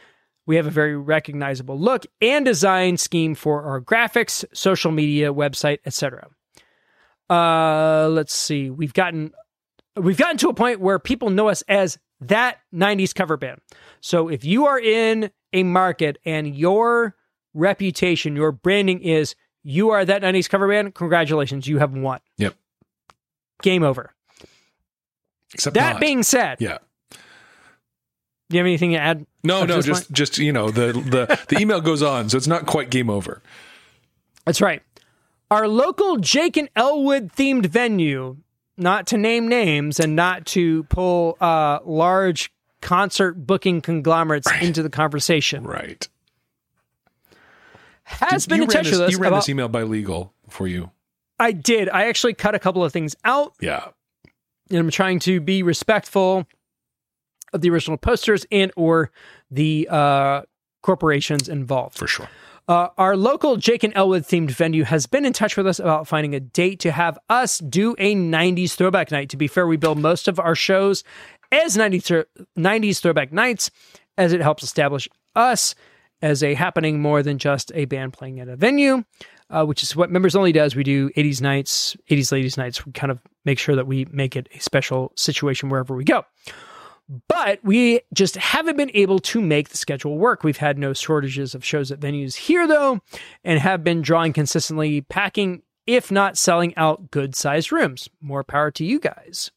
[0.47, 5.79] We have a very recognizable look and design scheme for our graphics, social media, website,
[5.87, 6.29] etc.
[7.31, 8.69] Uh, let's see.
[8.71, 9.33] We've gotten
[9.97, 13.61] we've gotten to a point where people know us as that 90s cover band.
[14.01, 17.17] So if you are in a market and your
[17.55, 22.21] reputation, your branding is you are that 90s cover band, congratulations, you have won.
[22.39, 22.55] Yep.
[23.63, 24.13] Game over.
[25.55, 26.01] Except That not.
[26.01, 26.79] being said, yeah.
[28.53, 29.27] Do you have anything to add?
[29.43, 30.13] No, no, just point?
[30.13, 33.43] just you know the the the email goes on, so it's not quite game over.
[34.45, 34.83] That's right.
[35.51, 38.37] Our local Jake and Elwood themed venue,
[38.77, 44.91] not to name names and not to pull uh, large concert booking conglomerates into the
[44.91, 46.09] conversation, Right.
[48.05, 49.39] has You been in touch this, with us You ran about.
[49.41, 50.91] this email by legal for you.
[51.39, 51.89] I did.
[51.89, 53.89] I actually cut a couple of things out, Yeah.
[54.71, 56.47] and I'm trying to be respectful
[57.53, 59.11] of the original posters and or
[59.51, 60.43] the uh,
[60.83, 61.97] corporations involved.
[61.97, 62.29] For sure.
[62.69, 66.07] Uh, our local Jake and Elwood themed venue has been in touch with us about
[66.07, 69.31] finding a date to have us do a 90s throwback night.
[69.31, 71.03] To be fair, we build most of our shows
[71.51, 72.25] as 90s,
[72.57, 73.71] 90s throwback nights
[74.17, 75.75] as it helps establish us
[76.21, 79.03] as a happening more than just a band playing at a venue,
[79.51, 80.77] uh, which is what Members Only does.
[80.77, 82.87] We do 80s nights, 80s ladies nights.
[82.87, 86.25] We kind of make sure that we make it a special situation wherever we go
[87.29, 90.45] but we just haven't been able to make the schedule work.
[90.45, 93.01] We've had no shortages of shows at venues here, though,
[93.45, 98.09] and have been drawing consistently, packing, if not selling out good sized rooms.
[98.21, 99.51] More power to you guys.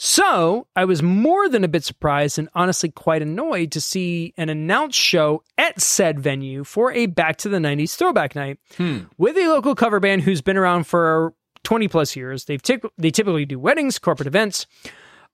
[0.00, 4.48] So I was more than a bit surprised and honestly quite annoyed to see an
[4.48, 9.00] announced show at said venue for a back to the 90s throwback night hmm.
[9.16, 12.44] with a local cover band who's been around for 20 plus years.
[12.44, 14.66] They've typ- they typically do weddings, corporate events,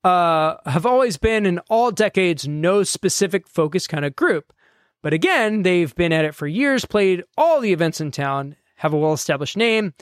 [0.05, 4.53] uh, have always been in all decades, no specific focus kind of group.
[5.03, 8.93] But again, they've been at it for years, played all the events in town, have
[8.93, 9.95] a well established name.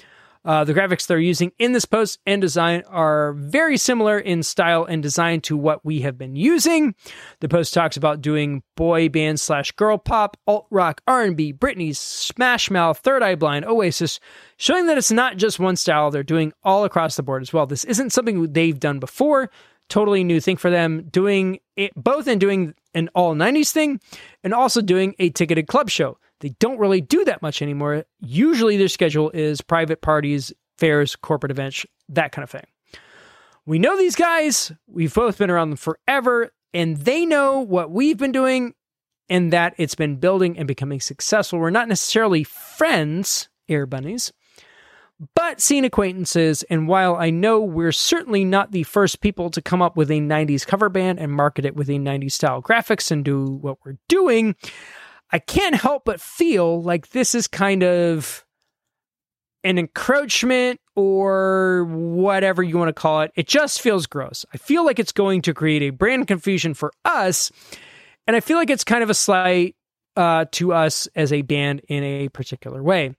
[0.44, 4.84] Uh, the graphics they're using in this post and design are very similar in style
[4.84, 6.96] and design to what we have been using.
[7.38, 11.52] The post talks about doing boy band slash girl pop, alt rock, R and B,
[11.52, 14.18] Britney, Smash Mouth, Third Eye Blind, Oasis,
[14.56, 17.66] showing that it's not just one style; they're doing all across the board as well.
[17.66, 19.48] This isn't something they've done before
[19.92, 24.00] totally new thing for them doing it both in doing an all 90s thing
[24.42, 26.16] and also doing a ticketed club show.
[26.40, 28.06] They don't really do that much anymore.
[28.18, 32.64] Usually their schedule is private parties fairs corporate events that kind of thing.
[33.66, 34.72] We know these guys.
[34.86, 38.72] We've both been around them forever and they know what we've been doing
[39.28, 41.58] and that it's been building and becoming successful.
[41.58, 44.32] We're not necessarily friends air bunnies
[45.34, 46.62] but seen acquaintances.
[46.64, 50.20] And while I know we're certainly not the first people to come up with a
[50.20, 53.98] 90s cover band and market it with a 90s style graphics and do what we're
[54.08, 54.56] doing,
[55.30, 58.44] I can't help but feel like this is kind of
[59.64, 63.30] an encroachment or whatever you want to call it.
[63.36, 64.44] It just feels gross.
[64.52, 67.52] I feel like it's going to create a brand confusion for us.
[68.26, 69.76] And I feel like it's kind of a slight
[70.16, 73.14] uh, to us as a band in a particular way.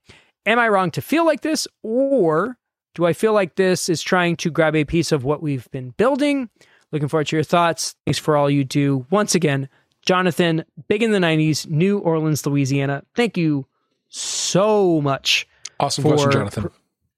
[0.46, 2.58] Am I wrong to feel like this, or
[2.94, 5.90] do I feel like this is trying to grab a piece of what we've been
[5.90, 6.50] building?
[6.92, 7.96] Looking forward to your thoughts.
[8.06, 9.06] Thanks for all you do.
[9.10, 9.68] Once again,
[10.06, 13.02] Jonathan, big in the 90s, New Orleans, Louisiana.
[13.16, 13.66] Thank you
[14.08, 15.48] so much
[15.80, 16.70] Awesome for- question, Jonathan.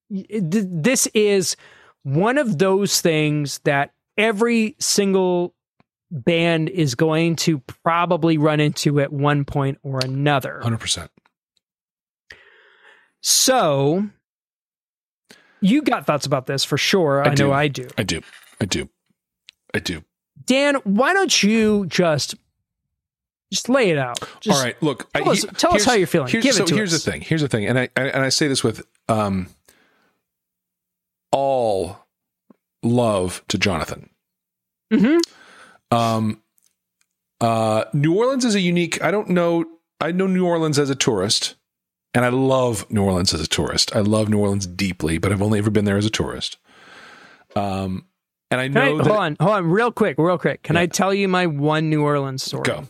[0.08, 1.56] this is
[2.04, 5.52] one of those things that every single
[6.10, 10.60] band is going to probably run into at one point or another.
[10.62, 11.08] 100%.
[13.28, 14.08] So,
[15.60, 17.24] you got thoughts about this for sure.
[17.26, 17.88] I, I know I do.
[17.98, 18.20] I do.
[18.60, 18.88] I do.
[19.74, 20.04] I do.
[20.44, 22.36] Dan, why don't you just
[23.52, 24.20] just lay it out?
[24.38, 25.12] Just All right, look.
[25.12, 26.28] Tell, I, us, tell us how you're feeling.
[26.28, 27.02] Here's, Give so it to here's us.
[27.02, 27.20] the thing.
[27.20, 29.48] Here's the thing, and I, I and I say this with um,
[31.32, 32.06] all
[32.84, 34.08] love to Jonathan.
[34.92, 35.18] Mhm.
[35.90, 36.42] Um,
[37.40, 39.02] uh, New Orleans is a unique.
[39.02, 39.64] I don't know.
[40.00, 41.55] I know New Orleans as a tourist,
[42.16, 43.94] and I love New Orleans as a tourist.
[43.94, 46.56] I love New Orleans deeply, but I've only ever been there as a tourist.
[47.54, 48.06] Um,
[48.50, 49.06] and I I, know that.
[49.06, 50.62] hold on, hold on, real quick, real quick.
[50.62, 50.82] Can Yeah.
[50.82, 52.62] I tell you my one New Orleans story?
[52.64, 52.84] Go.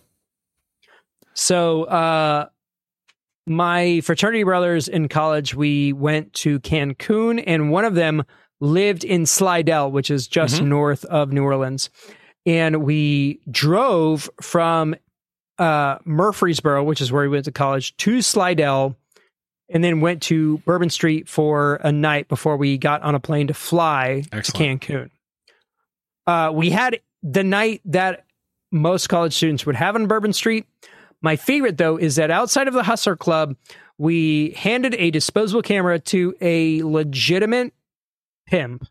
[1.35, 2.47] So, uh,
[3.47, 8.25] my fraternity brothers in college, we went to Cancun, and one of them
[8.61, 10.67] lived in Slidell, which is just Mhm.
[10.67, 11.91] north of New Orleans.
[12.45, 14.95] And we drove from
[15.59, 18.95] uh, Murfreesboro, which is where we went to college, to Slidell,
[19.68, 23.48] and then went to Bourbon Street for a night before we got on a plane
[23.48, 24.83] to fly Excellent.
[24.83, 25.11] to Cancun.
[26.26, 28.24] Uh, we had the night that
[28.72, 30.66] most college students would have on Bourbon Street.
[31.22, 33.57] My favorite, though, is that outside of the Hustler Club,
[33.98, 37.72] we handed a disposable camera to a legitimate
[38.46, 38.87] pimp.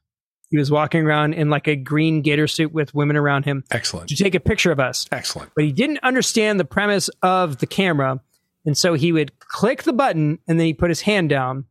[0.49, 4.09] He was walking around in like a green gator suit with women around him Excellent.
[4.09, 5.07] to take a picture of us.
[5.11, 5.51] Excellent.
[5.55, 8.21] But he didn't understand the premise of the camera.
[8.65, 11.65] And so he would click the button and then he put his hand down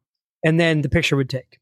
[0.45, 1.59] and then the picture would take.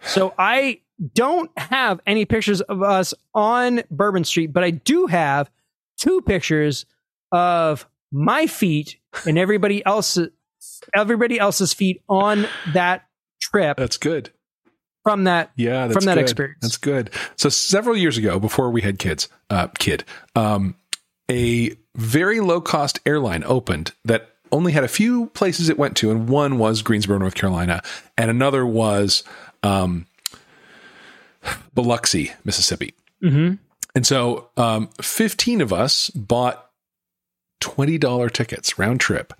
[0.00, 0.80] So I
[1.14, 5.50] don't have any pictures of us on Bourbon Street, but I do have
[5.98, 6.86] two pictures
[7.32, 10.28] of my feet and everybody else's
[10.94, 13.04] everybody else's feet on that
[13.40, 14.30] trip That's good.
[15.02, 16.22] from that Yeah, that's from that good.
[16.22, 16.58] experience.
[16.62, 17.10] That's good.
[17.36, 20.04] So several years ago, before we had kids, uh, kid,
[20.36, 20.76] um,
[21.30, 26.10] a very low cost airline opened that only had a few places it went to,
[26.10, 27.82] and one was Greensboro, North Carolina,
[28.16, 29.24] and another was
[29.62, 30.06] um,
[31.74, 32.94] Biloxi, Mississippi.
[33.22, 33.58] Mhm.
[33.94, 36.70] And so, um, fifteen of us bought
[37.60, 39.32] twenty dollar tickets round trip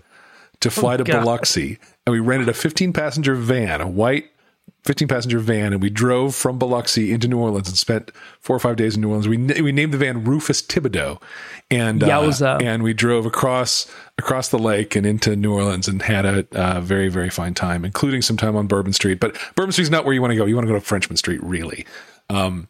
[0.60, 1.20] to fly to God.
[1.20, 4.30] Biloxi, and we rented a fifteen passenger van, a white
[4.84, 8.58] 15 passenger van and we drove from Biloxi into New Orleans and spent four or
[8.58, 9.26] five days in New Orleans.
[9.26, 11.20] We we named the van Rufus Thibodeau,
[11.70, 12.06] and uh,
[12.62, 16.80] and we drove across across the lake and into New Orleans and had a uh,
[16.80, 19.20] very very fine time, including some time on Bourbon Street.
[19.20, 20.44] But Bourbon Street's not where you want to go.
[20.44, 21.86] You want to go to Frenchmen Street, really.
[22.28, 22.68] Um,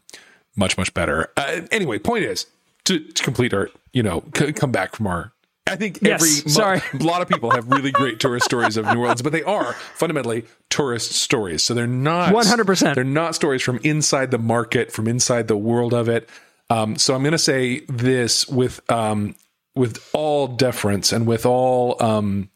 [0.56, 1.32] much much better.
[1.36, 2.46] Uh, anyway, point is
[2.84, 5.32] to, to complete our you know c- come back from our.
[5.66, 6.82] I think Yes, every sorry.
[6.92, 9.72] a lot of people have really great tourist stories of New Orleans, but they are
[9.94, 11.64] fundamentally tourist stories.
[11.64, 12.94] So they're not 100%.
[12.94, 16.28] They're not stories from inside the market, from inside the world of it.
[16.70, 19.36] Um, so I'm going to say this with um,
[19.74, 22.50] with all deference and with all um,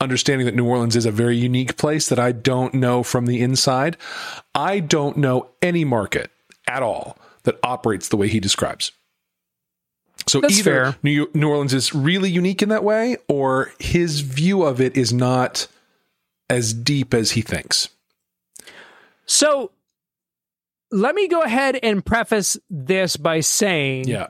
[0.00, 3.40] understanding that New Orleans is a very unique place that I don't know from the
[3.40, 3.96] inside.
[4.54, 6.30] I don't know any market
[6.68, 8.92] at all that operates the way he describes.
[10.26, 10.96] So That's either fair.
[11.02, 15.12] New, New Orleans is really unique in that way, or his view of it is
[15.12, 15.66] not
[16.48, 17.88] as deep as he thinks.
[19.26, 19.70] So
[20.90, 24.28] let me go ahead and preface this by saying Yeah.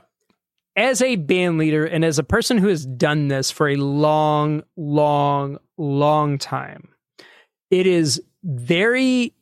[0.75, 4.63] as a band leader and as a person who has done this for a long,
[4.75, 6.89] long, long time,
[7.69, 9.33] it is very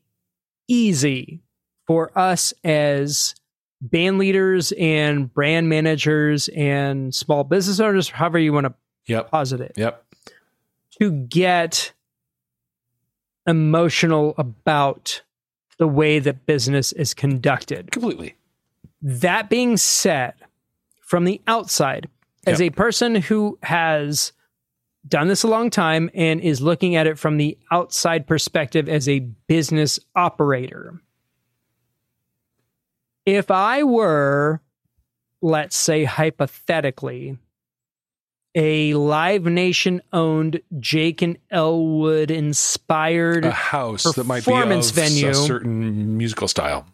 [0.67, 1.41] easy
[1.87, 3.35] for us as
[3.84, 8.74] band leaders and brand managers and small business owners, however you want to
[9.08, 9.32] Yep.
[9.32, 10.06] posit it, Yep.
[11.02, 11.91] to get
[13.46, 15.22] emotional about
[15.78, 17.91] the way that business is conducted.
[17.91, 18.36] Completely.
[19.02, 20.34] That being said,
[21.02, 22.08] from the outside,
[22.48, 22.72] as Yep.
[22.72, 24.32] a person who has
[25.06, 29.10] done this a long time and is looking at it from the outside perspective as
[29.10, 31.02] a business operator,
[33.25, 34.62] if I were,
[35.41, 37.38] let's say hypothetically,
[38.55, 44.91] a Live Nation owned Jake and Elwood inspired A house that might be of performance
[44.91, 45.29] venue.
[45.29, 46.86] a certain musical style,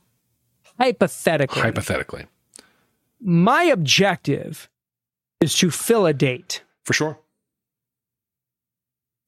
[0.79, 2.27] hypothetically hypothetically.
[3.21, 4.69] my objective
[5.41, 7.19] is to fill a date For sure.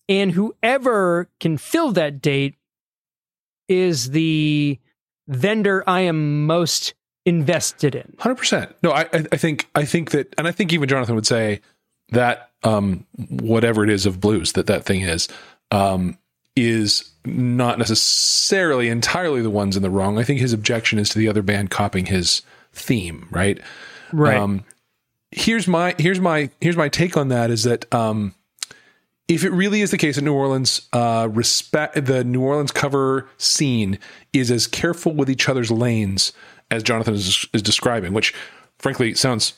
[0.07, 2.55] and whoever can fill that date
[3.67, 4.79] is the
[5.31, 6.93] vendor i am most
[7.25, 8.75] invested in Hundred percent.
[8.83, 11.61] No, I, I think I think that, and I think even Jonathan would say
[12.09, 15.27] that um, whatever it is of blues that that thing is,
[15.71, 16.17] um,
[16.55, 20.17] is not necessarily entirely the ones in the wrong.
[20.17, 22.41] I think his objection is to the other band copying his
[22.73, 23.59] theme, right?
[24.11, 24.37] Right.
[24.37, 24.65] Um,
[25.31, 28.33] here's my here's my here's my take on that is that um,
[29.31, 33.29] if it really is the case that New Orleans uh, respect the New Orleans cover
[33.37, 33.97] scene
[34.33, 36.33] is as careful with each other's lanes
[36.69, 38.33] as Jonathan is, is describing, which
[38.77, 39.53] frankly sounds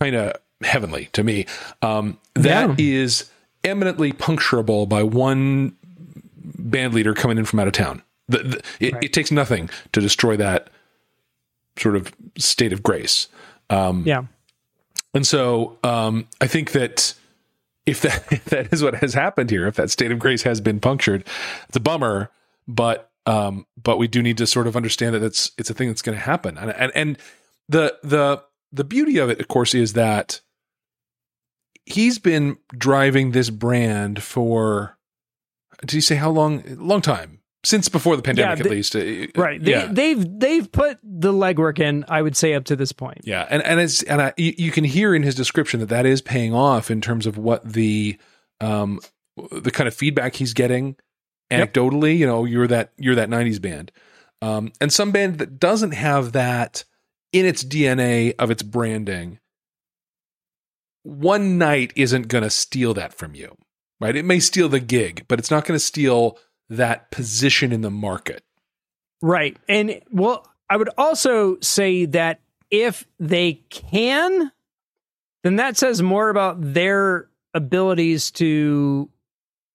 [0.00, 1.46] kind of heavenly to me.
[1.82, 2.74] Um, that Yeah.
[2.78, 3.30] is
[3.64, 5.76] eminently puncturable by one
[6.44, 8.02] band leader coming in from out of town.
[8.28, 10.68] The, the, it, it takes nothing to destroy that
[11.78, 13.26] sort of state of grace.
[13.70, 14.24] yeah.
[15.12, 17.14] And so um, I think that
[17.86, 20.60] if that if that is what has happened here, if that state of grace has
[20.60, 21.24] been punctured,
[21.68, 22.30] it's a bummer.
[22.66, 25.88] But um, but we do need to sort of understand that it's it's a thing
[25.88, 26.58] that's going to happen.
[26.58, 27.18] And, and and
[27.68, 28.42] the the
[28.72, 30.40] the beauty of it, of course, is that
[31.86, 34.96] he's been driving this brand for
[35.80, 36.62] did he say how long?
[36.78, 38.94] Long time since before the pandemic, Yeah, at least.
[38.94, 39.62] Uh, Right.
[39.62, 39.88] They, yeah.
[39.90, 42.04] They've they've put the legwork in.
[42.08, 43.22] I would say up to this point.
[43.24, 46.20] Yeah, and and it's and I, you, can hear in his description that that is
[46.22, 48.18] paying off in terms of what the
[48.60, 49.00] um
[49.50, 50.96] the kind of feedback he's getting
[51.50, 51.72] Yep.
[51.72, 52.16] anecdotally.
[52.16, 53.92] You know, you're that you're that '90s band,
[54.42, 56.84] um, and some band that doesn't have that
[57.32, 59.38] in its DNA of its branding.
[61.02, 63.56] One night isn't going to steal that from you,
[64.00, 64.16] right?
[64.16, 67.90] It may steal the gig, but it's not going to steal that position in the
[67.90, 68.42] market.
[69.22, 69.56] Right.
[69.68, 74.50] And well, I would also say that if they can,
[75.42, 79.08] then that says more about their abilities to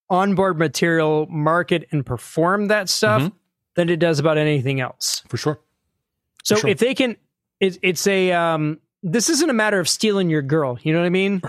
[0.09, 3.31] onboard material, market, and perform that stuff Mhm.
[3.75, 5.23] than it does about anything else.
[5.29, 5.59] For sure.
[6.43, 6.69] So sure.
[6.69, 7.15] if they can,
[7.59, 10.79] it, it's a, um, this isn't a matter of stealing your girl.
[10.81, 11.41] You know what I mean?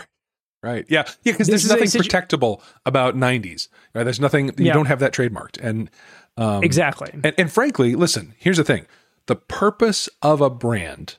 [0.63, 0.85] Right.
[0.89, 1.05] Yeah.
[1.23, 1.33] Yeah.
[1.33, 3.69] Because there's nothing situ- protectable about 90s.
[3.95, 4.05] Right.
[4.05, 4.73] There's nothing, you Yeah.
[4.75, 5.59] don't have that trademarked.
[5.63, 5.91] And,
[6.37, 7.11] um, Exactly.
[7.13, 8.87] and, and frankly, listen, here's the thing
[9.27, 11.17] the purpose of a brand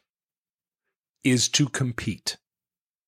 [1.24, 2.38] is to compete.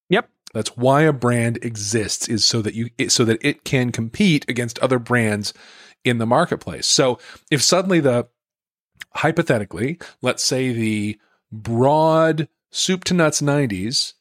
[0.09, 0.29] Yep.
[0.53, 4.79] That's why a brand exists is so that you, so that it can compete against
[4.79, 5.53] other brands
[6.03, 6.85] in the marketplace.
[6.87, 7.17] So
[7.51, 8.27] if suddenly the,
[9.15, 11.19] hypothetically, let's say the
[11.51, 14.13] broad soup to nuts 90s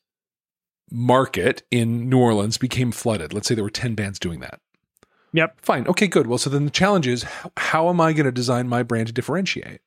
[0.93, 3.33] market in New Orleans became flooded.
[3.33, 4.61] Let's say there were 10 bands doing that.
[5.33, 5.57] Yep.
[5.63, 5.87] Fine.
[5.89, 6.27] Okay, good.
[6.27, 7.25] Well, so then the challenge is
[7.57, 9.81] how, am I going to design my brand to differentiate?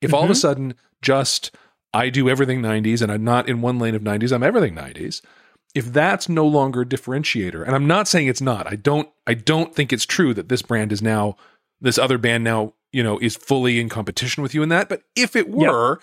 [0.00, 0.36] If all of a Mhm.
[0.36, 1.52] sudden just
[1.94, 5.22] I do everything 90s and I'm not in one lane of 90s, I'm everything 90s.
[5.74, 9.34] If that's no longer a differentiator, and I'm not saying it's not, I don't I
[9.34, 11.36] don't think it's true that this brand is now
[11.80, 15.02] this other band now, you know, is fully in competition with you in that, but
[15.14, 16.00] if it were,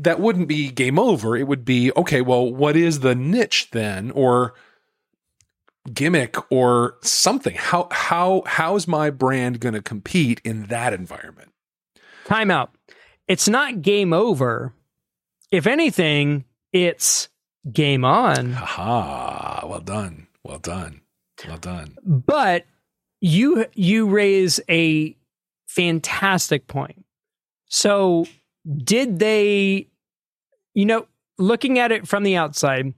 [0.00, 1.36] that wouldn't be game over.
[1.36, 4.54] It would be okay, well, what is the niche then or
[5.92, 7.54] gimmick or something?
[7.54, 11.52] How how how's my brand going to compete in that environment?
[12.26, 12.68] Timeout.
[13.28, 14.72] It's not game over.
[15.50, 17.28] If anything, it's
[17.70, 18.54] game on.
[18.54, 19.64] Aha!
[19.66, 20.28] Well done.
[20.42, 21.02] Well done.
[21.46, 21.96] Well done.
[22.04, 22.64] But
[23.20, 25.16] you you raise a
[25.66, 27.04] fantastic point.
[27.66, 28.26] So
[28.66, 29.89] did they
[30.74, 31.06] you know,
[31.38, 32.94] looking at it from the outside,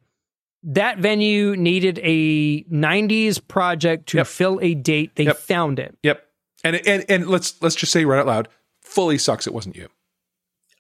[0.64, 4.26] that venue needed a 90s project to Yep.
[4.26, 5.16] fill a date.
[5.16, 5.38] They Yep.
[5.38, 5.96] found it.
[6.02, 6.24] Yep.
[6.64, 8.48] And and and let's let's just say right out loud,
[8.82, 9.46] fully sucks.
[9.48, 9.88] It wasn't you.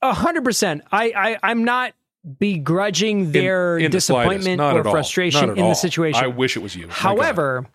[0.00, 0.82] A hundred percent.
[0.92, 1.94] I, I I'm not
[2.38, 4.44] begrudging their in the slightest.
[4.44, 5.70] disappointment Not or frustration in all.
[5.70, 6.22] the situation.
[6.22, 6.86] I wish it was you.
[6.88, 7.66] However,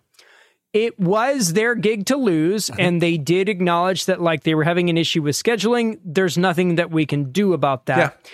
[0.72, 4.88] it was their gig to lose, and they did acknowledge that, like, they were having
[4.88, 5.98] an issue with scheduling.
[6.04, 7.98] There's nothing that we can do about that.
[8.24, 8.30] Yeah.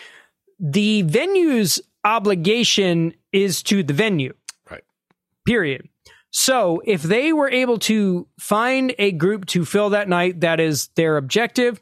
[0.59, 4.35] The venue's obligation is to the venue.
[4.71, 4.85] Right.
[5.47, 5.89] Period.
[6.31, 10.89] So if they were able to find a group to fill that night, that is
[10.97, 11.81] their objective.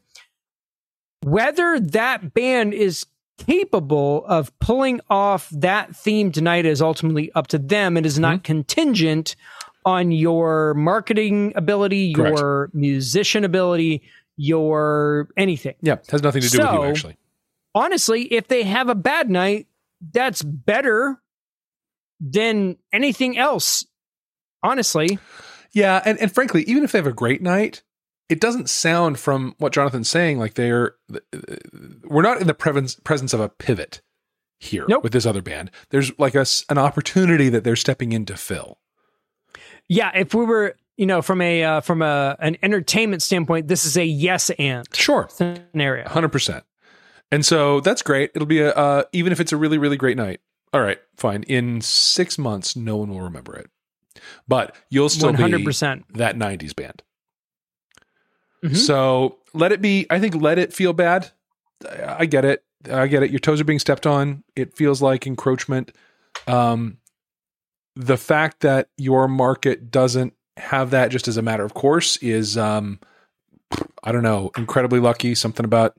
[1.22, 3.06] Whether that band is
[3.38, 7.96] capable of pulling off that theme tonight is ultimately up to them.
[7.96, 8.42] It is not Mm-hmm.
[8.42, 9.36] contingent
[9.84, 12.38] on your marketing ability, Correct.
[12.38, 14.02] your musician ability,
[14.36, 15.74] your anything.
[15.80, 17.16] Yeah, has nothing to do with you actually.
[17.74, 19.66] Honestly, if they have a bad night,
[20.12, 21.20] that's better
[22.20, 23.84] than anything else.
[24.62, 25.18] Honestly,
[25.72, 27.82] Yeah, and, and frankly, even if they have a great night,
[28.28, 30.94] it doesn't sound from what Jonathan's saying like they're
[32.04, 34.00] we're not in the presence presence of a pivot
[34.60, 35.02] here Nope.
[35.02, 35.70] with this other band.
[35.90, 38.78] There's like a an opportunity that they're stepping in to fill.
[39.88, 40.12] yeah.
[40.14, 43.96] If we were, you know, from a uh, from a an entertainment standpoint, this is
[43.96, 46.08] a yes and Sure, scenario.
[46.08, 46.64] hundred percent.
[47.32, 48.30] And so that's great.
[48.34, 50.40] It'll be a uh, even if it's a really really great night.
[50.72, 51.42] All right, fine.
[51.44, 53.68] In six months, no one will remember it,
[54.46, 56.04] but you'll still One hundred be percent.
[56.16, 57.02] that '90s band.
[58.64, 58.76] Mhm.
[58.76, 60.06] So let it be.
[60.10, 61.30] I think let it feel bad.
[61.88, 62.62] I I get it.
[62.90, 63.30] I get it.
[63.30, 64.44] Your toes are being stepped on.
[64.56, 65.92] It feels like encroachment.
[66.46, 66.98] Um,
[67.96, 72.56] the fact that your market doesn't have that just as a matter of course is,
[72.56, 72.98] um,
[74.04, 75.34] I don't know, incredibly lucky.
[75.34, 75.96] Something about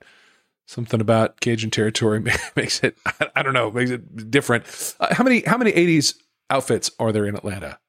[0.65, 2.23] something about Cajun territory
[2.55, 2.97] makes it.
[3.35, 4.95] I, don't know, makes it different.
[4.99, 6.15] Uh, how many how many '80s
[6.49, 7.79] outfits are there in Atlanta?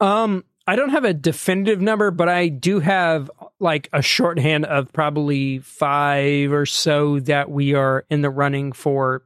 [0.00, 4.92] Um, I don't have a definitive number, but I do have like a shorthand of
[4.92, 9.24] probably five or so that we are in the running for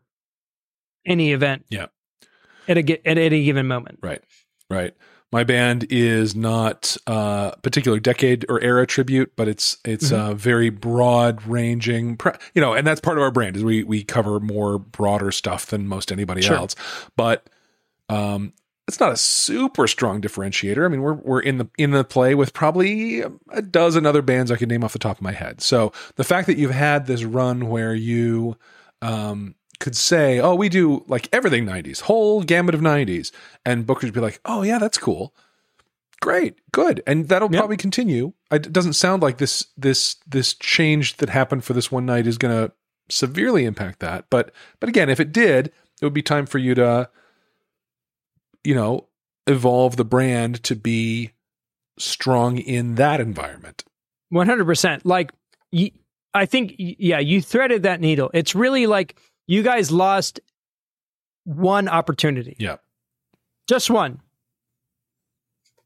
[1.07, 1.67] any event.
[1.69, 1.87] Yeah.
[2.67, 3.99] At a at any given moment.
[4.03, 4.23] Right.
[4.71, 4.95] Right.
[5.35, 10.17] My band is not uh particular decade or era tribute, but it's it's Mhm.
[10.17, 12.17] uh very broad ranging,
[12.55, 15.67] you know, and that's part of our brand is we we cover more broader stuff
[15.67, 16.57] than most anybody Sure.
[16.57, 16.77] else.
[17.17, 17.51] But
[18.09, 18.53] um
[18.87, 20.85] it's not a super strong differentiator.
[20.85, 24.53] I mean, we're we're in the in the play with probably a dozen other bands
[24.53, 25.61] I could name off the top of my head.
[25.61, 28.57] So the fact that you've had this run where you
[29.03, 33.33] um could say, "Oh, we do like everything '90s, whole gamut of '90s,"
[33.65, 35.35] and bookers would be like, "Oh yeah, that's cool,
[36.21, 37.59] great, good," and that'll Yep.
[37.61, 38.33] probably continue.
[38.51, 42.39] It doesn't sound like this this this change that happened for this one night is
[42.39, 42.73] going to
[43.11, 44.27] severely impact that.
[44.31, 45.67] But but again, if it did,
[46.01, 47.09] it would be time for you to,
[48.63, 49.09] you know,
[49.47, 51.33] evolve the brand to be
[51.99, 53.85] strong in that environment.
[54.31, 55.05] One hundred percent.
[55.07, 55.33] Like,
[55.73, 55.93] y-
[56.33, 58.31] I think, yeah, you threaded that needle.
[58.35, 59.17] It's really like
[59.47, 60.41] you guys lost
[61.45, 62.57] one opportunity.
[62.59, 62.77] Yeah.
[63.69, 64.21] just one.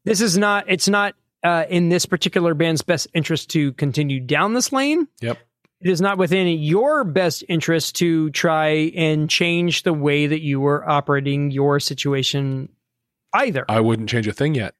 [0.05, 0.65] This is not.
[0.67, 5.07] It's not uh, in this particular band's best interest to continue down this lane.
[5.21, 5.37] Yep.
[5.81, 10.59] It is not within your best interest to try and change the way that you
[10.59, 12.69] were operating your situation
[13.33, 13.65] either.
[13.69, 14.75] I wouldn't change a thing yet.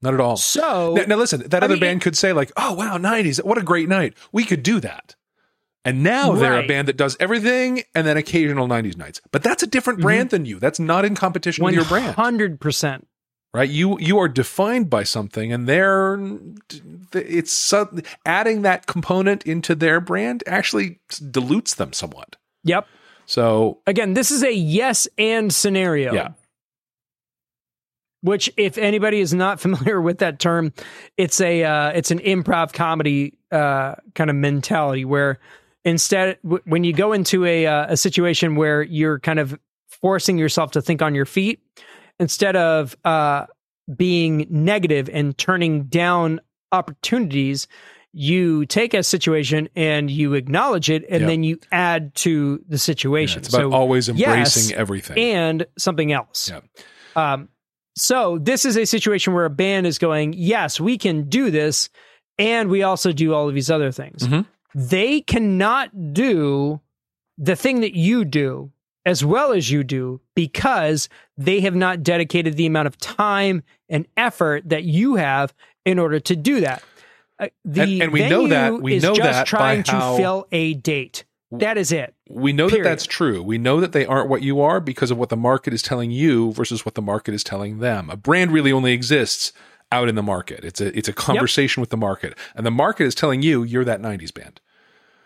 [0.00, 0.36] Not at all.
[0.36, 3.42] so Now, now listen, that I other mean, band could say like, "Oh wow, '90s,
[3.42, 5.16] what a great night." We could do that.
[5.84, 9.20] And now they're a band that does everything and then occasional '90s nights.
[9.32, 10.58] But that's a different brand than you.
[10.58, 13.06] That's not in competition with your brand, hundred percent.
[13.52, 13.68] right?
[13.68, 16.18] You you are defined by something, and they're
[17.12, 17.74] it's
[18.24, 22.36] adding that component into their brand actually dilutes them somewhat.
[22.64, 22.86] Yep.
[23.26, 26.12] So Again, this is a yes and scenario.
[26.14, 26.28] yeah,
[28.22, 30.72] which if anybody is not familiar with that term
[31.16, 35.38] it's a uh, it's an improv comedy uh, kind of mentality where
[35.84, 39.58] instead w- when you go into a uh, a situation where you're kind of
[39.88, 41.60] forcing yourself to think on your feet
[42.20, 43.46] instead of uh,
[43.96, 46.40] being negative and turning down
[46.72, 47.66] opportunities
[48.16, 51.28] you take a situation and you acknowledge it and Yep.
[51.28, 55.18] then you add to the yeah, situation it's about So- always embracing yes, everything.
[55.18, 56.48] and something else.
[56.50, 56.60] Yeah.
[57.16, 57.48] Um,
[57.96, 61.88] so this is a situation where a band is going, yes, we can do this,
[62.38, 64.22] and we also do all of these other things.
[64.26, 64.46] Mhm.
[64.74, 66.80] They cannot do
[67.38, 68.70] the thing that you do
[69.06, 74.06] as well as you do because they have not dedicated the amount of time and
[74.16, 75.52] effort that you have
[75.84, 76.82] in order to do that.
[77.38, 80.16] Uh, the And- and we know that- we is know just that trying to how-
[80.16, 81.24] fill a date.
[81.52, 82.14] That is it.
[82.28, 82.86] we know Period.
[82.86, 83.40] that that's true.
[83.42, 86.10] We know that they aren't what you are because of what the market is telling
[86.10, 88.10] you versus what the market is telling them.
[88.10, 89.52] A brand really only exists
[89.94, 90.64] out in the market.
[90.64, 93.84] It's a it's a conversation with the market, and the market is telling you you're
[93.84, 94.60] that '90s band.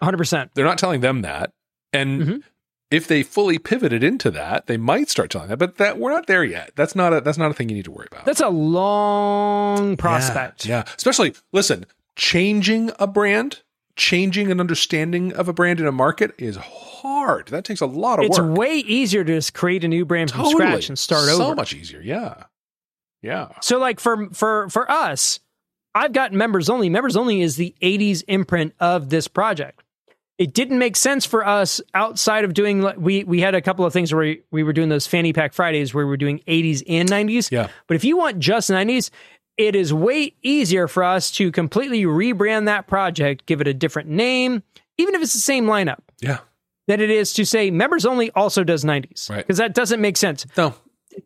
[0.03, 0.51] 100%.
[0.55, 1.53] They're not telling them that,
[1.93, 2.43] and Mhm.
[2.91, 5.57] if they fully pivoted into that, they might start telling that.
[5.59, 6.71] But that we're not there yet.
[6.77, 8.25] That's not a that's not a thing you need to worry about.
[8.25, 10.67] That's a long prospect.
[10.67, 10.93] Yeah, yeah.
[10.97, 13.63] especially listen, changing a brand,
[13.97, 17.49] changing an understanding of a brand in a market is hard.
[17.49, 18.51] That takes a lot of It's work.
[18.51, 20.55] It's way easier to just create a new brand from Totally.
[20.67, 21.55] scratch and start so over.
[21.57, 22.01] much easier.
[22.01, 22.45] Yeah,
[23.23, 23.49] yeah.
[23.63, 25.41] So like for for for us,
[25.95, 26.89] I've got members only.
[26.89, 29.83] Members only is the 80s imprint of this project.
[30.39, 33.85] It didn't make sense for us outside of doing like we we had a couple
[33.85, 36.41] of things where we, we were doing those fanny pack Fridays where we were doing
[36.47, 37.51] 80s and 90s.
[37.51, 37.69] Yeah.
[37.89, 39.11] But if you want just 90s,
[39.57, 44.09] it is way easier for us to completely rebrand that project, give it a different
[44.11, 44.63] name,
[44.97, 46.39] even if it's the same lineup, Yeah.
[46.87, 49.29] than it is to say members only also does 90s.
[49.29, 49.39] Right.
[49.39, 50.47] Because that doesn't make sense.
[50.57, 50.73] No.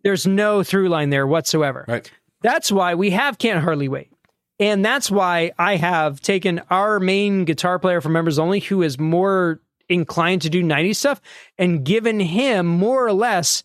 [0.02, 1.84] There's no through line there whatsoever.
[1.88, 2.10] Right.
[2.42, 4.12] That's why we have Can't Hardly Wait.
[4.58, 8.98] And that's why I have taken our main guitar player for members only, who is
[8.98, 11.20] more inclined to do 90s stuff,
[11.58, 13.64] and given him more or less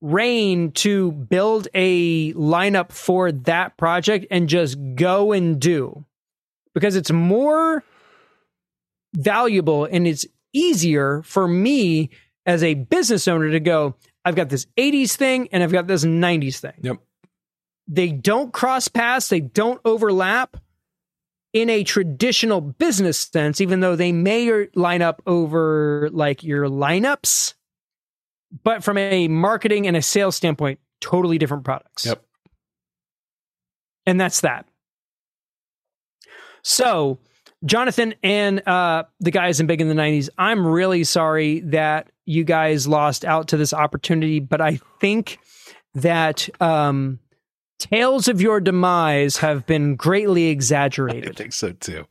[0.00, 6.04] rein to build a lineup for that project and just go and do.
[6.74, 7.84] Because it's more
[9.14, 12.10] valuable and it's easier for me
[12.46, 13.94] as a business owner to go,
[14.24, 16.96] I've got this 80s thing and I've got this 90s thing Yep.
[17.88, 20.56] they don't cross paths, they don't overlap.
[21.52, 27.54] in a traditional business sense, even though they may line up over like your lineups,
[28.62, 32.06] but from a marketing and a sales standpoint, totally different products.
[32.06, 32.24] Yep.
[34.06, 34.66] And that's that.
[36.62, 37.18] So,
[37.64, 42.44] Jonathan and uh, the guys in Big in the 90s, I'm really sorry that you
[42.44, 45.38] guys lost out to this opportunity, but I think
[45.94, 47.18] that um,
[47.78, 51.30] tales of your demise have been greatly exaggerated.
[51.30, 52.06] I think so too.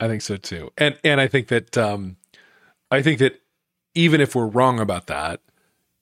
[0.00, 0.70] I think so too.
[0.76, 2.16] And and I think that um
[2.90, 3.40] I think that
[3.94, 5.40] even if we're wrong about that,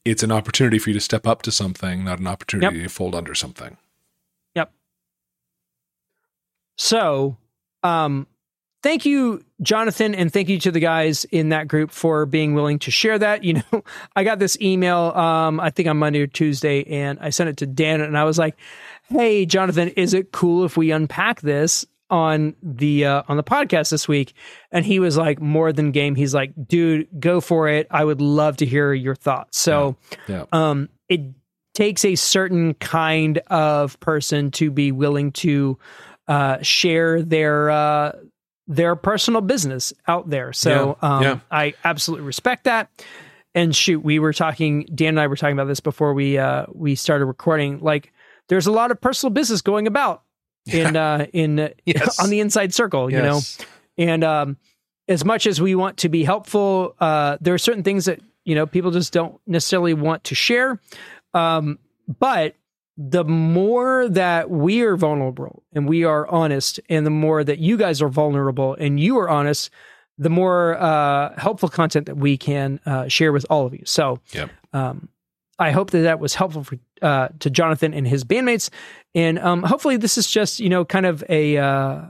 [0.05, 3.14] it's an opportunity for you to step up to something, not an opportunity to fold
[3.14, 3.77] under something.
[4.55, 4.72] Yep.
[6.77, 7.37] So,
[7.83, 8.27] um,
[8.85, 12.78] thank you, Jonathan, and thank you to the guys in that group for being willing
[12.80, 13.43] to share that.
[13.45, 13.82] You know,
[14.14, 17.57] I got this email, um, I think on Monday or Tuesday, and I sent it
[17.59, 18.57] to Dan, and I was like,
[19.09, 23.91] "Hey, Jonathan, is it cool if we unpack this?" on the uh, on the podcast
[23.91, 24.35] this week
[24.70, 28.20] and he was like more than game he's like dude go for it i would
[28.20, 29.97] love to hear your thoughts so
[30.28, 30.45] Yeah.
[30.53, 31.22] um it
[31.72, 35.78] takes a certain kind of person to be willing to
[36.28, 38.12] uh share their uh
[38.67, 40.53] their personal business out there.
[40.53, 41.39] So Yeah, um yeah.
[41.51, 42.91] i absolutely respect that.
[43.55, 46.67] And shoot we were talking dan and i were talking about this before we uh
[46.73, 47.81] we started recording.
[47.81, 48.12] Like
[48.49, 50.23] there's a lot of personal business going about
[50.67, 52.19] in uh in uh, Yes.
[52.19, 53.41] on the inside circle you know?
[53.97, 54.57] And um,
[55.07, 58.55] as much as we want to be helpful, uh, there are certain things that you
[58.55, 60.81] know people just don't necessarily want to share.
[61.35, 61.79] Um,
[62.19, 62.57] but
[62.97, 67.76] the more that we are vulnerable and we are honest, and the more that you
[67.76, 69.70] guys are vulnerable and you are honest,
[70.16, 73.82] the more uh, helpful content that we can uh, share with all of you.
[73.84, 74.51] So, Yep.
[74.72, 75.09] um,
[75.59, 78.70] I hope that that was helpful for uh, to Jonathan and his bandmates,
[79.14, 82.03] and um, hopefully this is just you know kind of a uh,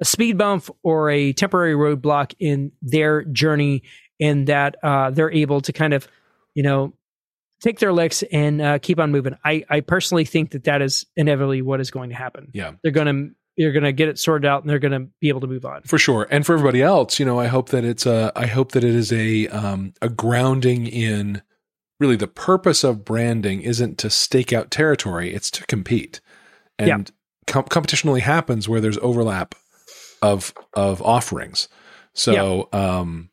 [0.00, 3.82] a speed bump or a temporary roadblock in their journey,
[4.20, 6.08] and that uh, they're able to kind of
[6.54, 6.92] you know
[7.60, 9.36] take their licks and uh, keep on moving.
[9.44, 12.50] I I personally think that that is inevitably what is going to happen.
[12.52, 12.72] Yeah.
[12.82, 15.64] They're gonna you're gonna get it sorted out and they're gonna be able to move
[15.64, 15.82] on.
[15.84, 16.26] For sure.
[16.30, 18.94] And for everybody else, you know, I hope that it's a I hope that it
[18.94, 21.42] is a um a grounding in
[21.98, 26.20] really the purpose of branding isn't to stake out territory, it's to compete.
[26.78, 26.98] And Yeah.
[27.46, 29.54] com- competition only happens where there's overlap
[30.20, 31.68] of of offerings.
[32.12, 33.30] So um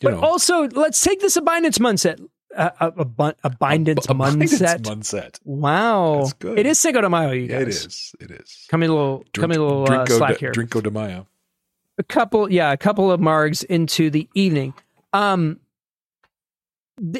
[0.00, 2.20] you But know also, let's take this abundance mindset.
[2.56, 4.82] A, a, bun- abundance mindset.
[4.82, 5.38] mindset.
[5.44, 6.58] Wow, That's good.
[6.58, 7.62] it is Cinco de Mayo, you guys.
[7.62, 8.14] It is.
[8.20, 8.66] It is.
[8.68, 10.52] Coming a little, coming a little uh, slack de, here.
[10.52, 11.26] Drinko de Mayo.
[11.98, 14.74] a couple yeah a couple of margs into the evening
[15.12, 15.58] um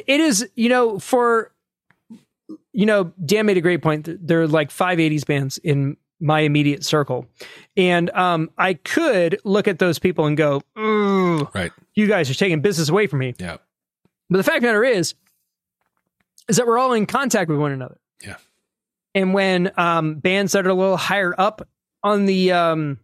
[0.05, 1.51] it is you know for
[2.73, 6.41] you know dan made a great point there are like five 80s bands in my
[6.41, 7.25] immediate circle
[7.77, 10.61] and um i could look at those people and go
[11.53, 11.71] Right.
[11.95, 13.57] you guys are taking business away from me Yeah.
[14.29, 15.13] but the fact of the matter is
[16.49, 17.99] is that we're all in contact with one another.
[18.23, 18.37] Yeah.
[19.13, 21.67] and when um bands that are a little higher up
[22.03, 22.99] on the um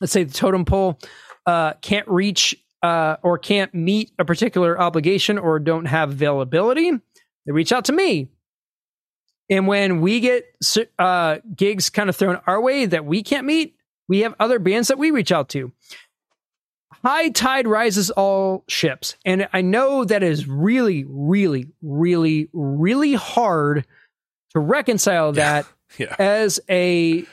[0.00, 0.98] let's say the totem pole
[1.46, 6.90] uh can't reach uh or can't meet a particular obligation or don't have availability
[7.46, 8.28] they reach out to me.
[9.50, 10.44] And when we get
[10.98, 13.74] uh gigs kind of thrown our way that we can't meet
[14.08, 15.72] we have other bands that we reach out to
[17.04, 23.86] high tide rises all ships and i know that is really really really really hard
[24.52, 25.66] to reconcile that
[25.98, 26.14] Yeah.
[26.18, 27.24] as a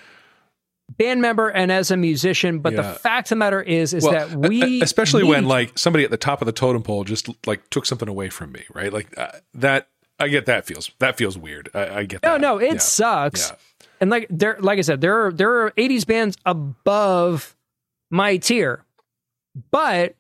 [0.98, 2.82] band member and as a musician but Yeah.
[2.84, 6.12] the fact of the matter is is Well, that we especially when like somebody at
[6.12, 8.94] the top of the totem pole just like took something away from me, right?
[8.94, 9.88] Like uh, that.
[10.18, 11.70] I get that feels that feels weird.
[11.74, 12.40] I, I get no that.
[12.42, 12.78] no no, it Yeah.
[12.80, 13.56] sucks Yeah.
[14.00, 17.54] and like there like i said there are there are 80s bands above
[18.10, 18.85] my tier
[19.72, 20.16] but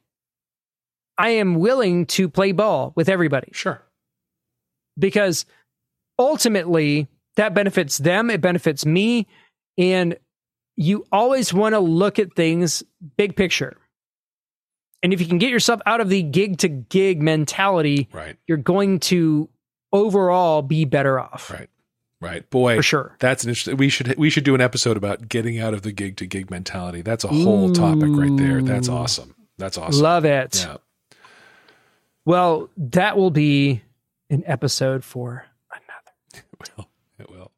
[1.17, 3.81] i am willing to play ball with everybody Sure.
[4.97, 5.45] because
[6.17, 9.27] ultimately that benefits them it benefits me
[9.77, 10.17] and
[10.77, 12.83] you always want to look at things
[13.17, 13.77] big picture
[15.03, 18.37] and if you can get yourself out of the gig to gig mentality Right.
[18.47, 19.49] you're going to
[19.93, 21.69] overall be better off Right.
[22.21, 22.49] Right.
[22.49, 23.77] Boy, for sure that's an interesting.
[23.77, 26.49] We should we should do an episode about getting out of the gig to gig
[26.49, 27.01] mentality.
[27.01, 28.61] That's a whole topic right there.
[28.61, 28.93] That's mm.
[28.93, 29.35] awesome.
[29.57, 30.01] That's awesome.
[30.01, 30.77] love it Yeah.
[32.25, 33.81] well that will be
[34.29, 36.89] an episode for another It will.
[37.19, 37.51] It will.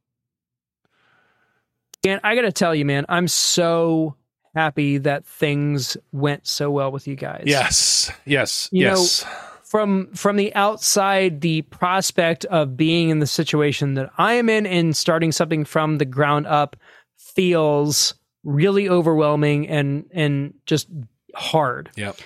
[2.05, 4.15] and i gotta tell you man i'm so
[4.53, 8.11] happy that things went so well with you guys Yes.
[8.25, 8.69] Yes.
[8.71, 9.25] You know, yes.
[9.67, 14.65] From from the outside the prospect of being in the situation that I am in
[14.65, 16.77] and starting something from the ground up
[17.17, 18.13] feels
[18.43, 20.87] really overwhelming and and just
[21.35, 21.89] hard.
[21.95, 22.17] Yep.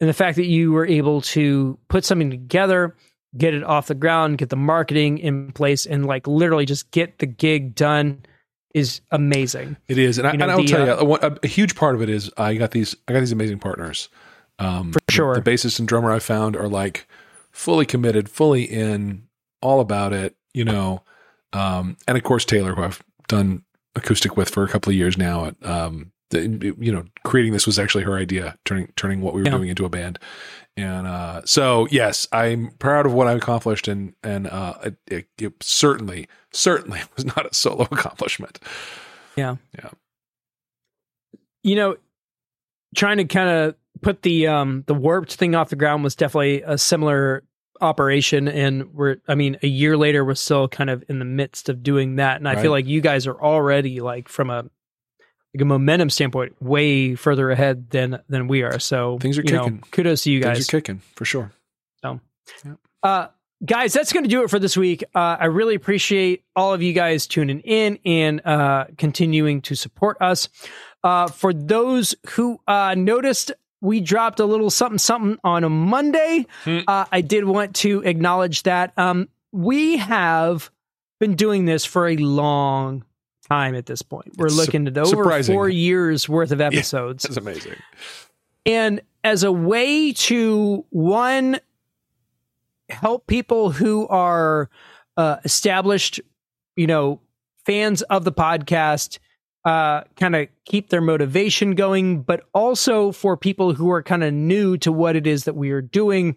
[0.00, 2.96] And the fact that you were able to put something together,
[3.36, 7.18] get it off the ground, get the marketing in place, and like literally just get
[7.18, 8.24] the gig done
[8.74, 9.76] is amazing.
[9.88, 11.74] It is, and, I, You know, and I'll the, tell uh, you, a, a huge
[11.74, 12.94] part of it is I got these.
[13.08, 14.08] I got these amazing partners.
[14.60, 15.34] Um, For sure.
[15.34, 17.06] the bassist and drummer I found are like
[17.50, 19.26] fully committed, fully in,
[19.62, 20.36] all about it.
[20.54, 21.02] You know,
[21.52, 23.64] um, and of course Taylor, who I've done
[23.96, 25.46] acoustic with for a couple of years now.
[25.46, 29.40] At, um, the, you know, creating this was actually her idea, turning turning what we
[29.40, 29.56] were Yeah.
[29.56, 30.18] doing into a band.
[30.76, 35.26] And uh, so, yes, I'm proud of what I accomplished, and and uh, it, it,
[35.38, 38.58] it certainly certainly was not a solo accomplishment.
[39.36, 39.56] Yeah.
[39.76, 39.90] Yeah.
[41.62, 41.96] You know,
[42.96, 46.62] trying to kind of put the um the warped thing off the ground was definitely
[46.62, 47.42] a similar
[47.80, 51.68] operation and we're I mean a year later we're still kind of in the midst
[51.68, 52.62] of doing that and I Right.
[52.62, 54.64] feel like you guys are already like from a
[55.54, 58.78] like a momentum standpoint way further ahead than than we are.
[58.78, 59.80] So Things are you know, kicking.
[59.90, 60.68] kudos to you Things guys.
[60.68, 61.52] are kicking for sure.
[62.02, 62.20] So
[63.02, 63.28] uh,
[63.64, 65.02] guys, that's going to do it for this week.
[65.14, 70.18] Uh, I really appreciate all of you guys tuning in and uh, continuing to support
[70.20, 70.48] us.
[71.02, 76.46] Uh, for those who uh, noticed, we dropped a little something something on a Monday.
[76.64, 76.78] Hmm.
[76.86, 80.70] Uh, I did want to acknowledge that um, we have
[81.18, 83.04] been doing this for a long
[83.48, 84.32] time at this point.
[84.36, 85.54] We're It's su- looking at over surprising.
[85.54, 87.22] four years worth of episodes.
[87.24, 87.76] That's amazing.
[88.66, 91.58] And as a way to one
[92.88, 94.68] help people who are
[95.16, 96.20] uh, established,
[96.76, 97.20] you know,
[97.64, 99.18] fans of the podcast,
[99.64, 104.32] uh, kind of keep their motivation going, but also for people who are kind of
[104.32, 106.36] new to what it is that we are doing,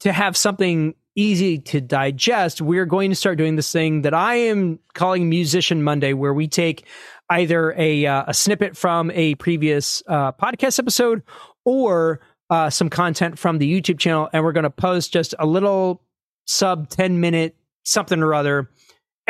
[0.00, 4.36] to have something easy to digest, we're going to start doing this thing that I
[4.36, 6.84] am calling Musician Monday, where we take
[7.28, 11.22] either a uh, a snippet from a previous uh, podcast episode
[11.64, 15.46] or uh, some content from the YouTube channel, and we're going to post just a
[15.46, 16.02] little
[16.46, 18.68] sub ten minute something or other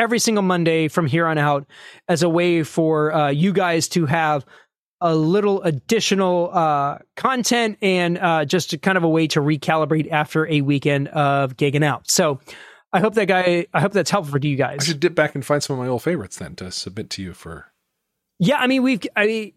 [0.01, 1.65] every single Monday from here on out
[2.07, 4.45] as a way for uh, you guys to have
[4.99, 10.47] a little additional uh, content and uh, just kind of a way to recalibrate after
[10.47, 12.09] a weekend of gigging out.
[12.09, 12.39] So
[12.93, 14.79] I hope that guy, I hope that's helpful for you guys.
[14.81, 17.21] I should dip back and find some of my old favorites then to submit to
[17.23, 17.71] you for.
[18.39, 19.53] Yeah, I mean, we've, I mean,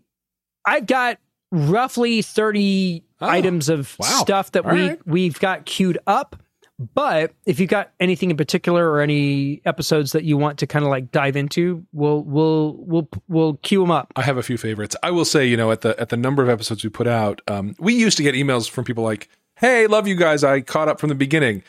[0.66, 1.18] I've got
[1.51, 4.07] roughly 30 Oh, items of wow.
[4.20, 5.07] stuff that All we, right.
[5.07, 6.36] we've got queued up.
[6.78, 10.84] But if you've got anything in particular or any episodes that you want to kind
[10.84, 14.12] of like dive into, we'll, we'll, we'll, we'll queue them up.
[14.16, 14.96] I have a few favorites.
[15.02, 17.40] I will say, you know, at the at the number of episodes we put out,
[17.46, 20.42] um, we used to get emails from people like, "Hey, love you guys.
[20.42, 21.62] I caught up from the beginning,"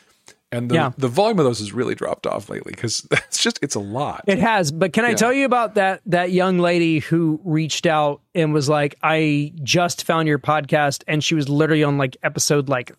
[0.50, 0.90] and the Yeah.
[0.98, 4.24] the volume of those has really dropped off lately because it's just it's a lot.
[4.26, 5.14] It has, but can I Yeah.
[5.14, 10.04] tell you about that that young lady who reached out and was like, "I just
[10.04, 12.90] found your podcast," and she was literally on like episode like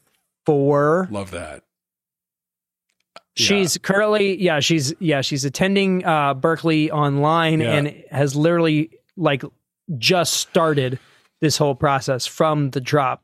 [0.46, 1.10] four.
[1.12, 1.64] Love that.
[3.38, 3.46] Yeah.
[3.46, 7.74] She's currently, yeah, she's yeah, she's attending uh, Berkeley online Yeah.
[7.74, 9.44] and has literally like
[9.98, 11.00] just started
[11.40, 13.24] this whole process from the drop.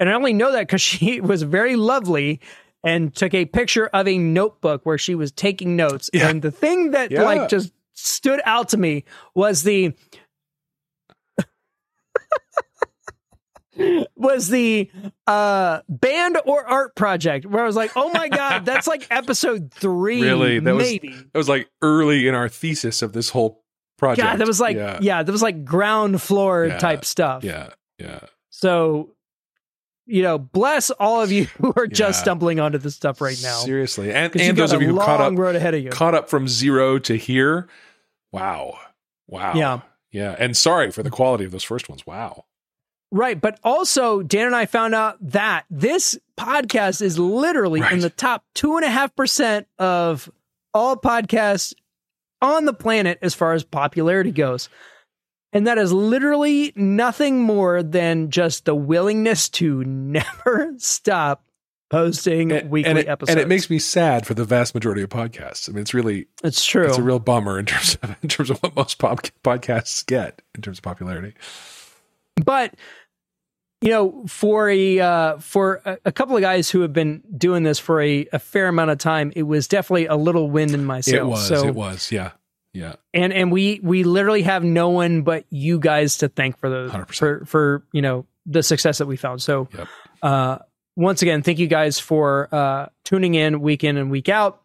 [0.00, 2.40] And I only know that because she was very lovely
[2.82, 6.10] and took a picture of a notebook where she was taking notes.
[6.12, 6.28] Yeah.
[6.28, 7.22] And the thing that Yeah.
[7.24, 9.92] like just stood out to me was the
[14.16, 14.90] was the
[15.26, 19.72] uh band or art project where I was like, oh my god, that's like episode
[19.72, 20.58] three, Really?
[20.60, 21.08] That was- maybe.
[21.08, 23.62] It was like early in our thesis of this whole
[23.98, 24.26] project.
[24.26, 26.78] Yeah, that was like yeah, yeah, that was like ground floor Yeah.
[26.78, 27.42] type stuff.
[27.44, 28.20] yeah, yeah.
[28.50, 29.10] So,
[30.06, 32.22] you know, bless all of you who are just Yeah.
[32.22, 33.58] stumbling onto this stuff right now.
[33.58, 35.90] Seriously, and and those of you who caught up road ahead of you.
[35.90, 37.68] caught up from zero to here.
[38.32, 38.78] Wow,
[39.26, 39.54] wow.
[39.54, 39.80] Yeah.
[40.12, 40.36] yeah.
[40.38, 42.06] And sorry for the quality of those first ones.
[42.06, 42.44] Wow.
[43.16, 43.40] Right.
[43.40, 47.92] But also, Dan and I found out that this podcast is literally Right.
[47.92, 50.28] in the top two and a half percent of
[50.74, 51.74] all podcasts
[52.42, 54.68] on the planet as far as popularity goes.
[55.52, 61.44] And that is literally nothing more than just the willingness to never stop
[61.90, 63.30] posting And, weekly and it, episodes.
[63.30, 65.68] and it makes me sad for the vast majority of podcasts.
[65.68, 66.88] I mean, it's really it's true.
[66.88, 70.42] it's a real bummer in terms of in terms of what most pop, podcasts get
[70.56, 71.34] in terms of popularity.
[72.44, 72.74] but
[73.84, 77.62] you know for a uh, for a, a couple of guys who have been doing
[77.64, 80.84] this for a, a fair amount of time it was definitely a little wind in
[80.86, 81.48] my sails it was.
[81.48, 82.10] so it was.
[82.10, 82.30] Yeah.
[82.72, 82.94] Yeah.
[83.12, 86.88] and and we we literally have no one but you guys to thank for the
[86.88, 87.14] 100%.
[87.14, 89.88] for for you know the success that we found so Yep.
[90.22, 90.58] uh
[90.96, 94.62] once again thank you guys for uh tuning in week in and week out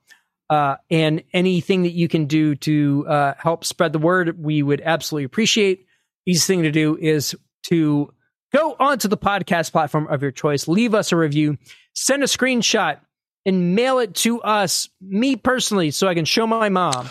[0.50, 4.82] uh and anything that you can do to uh help spread the word we would
[4.82, 5.86] absolutely appreciate
[6.26, 8.12] easiest thing to do is to
[8.54, 11.58] go onto the podcast platform of your choice, leave us a review,
[11.94, 13.00] send a screenshot,
[13.46, 17.10] and mail it to us, me personally, so I can show my mom.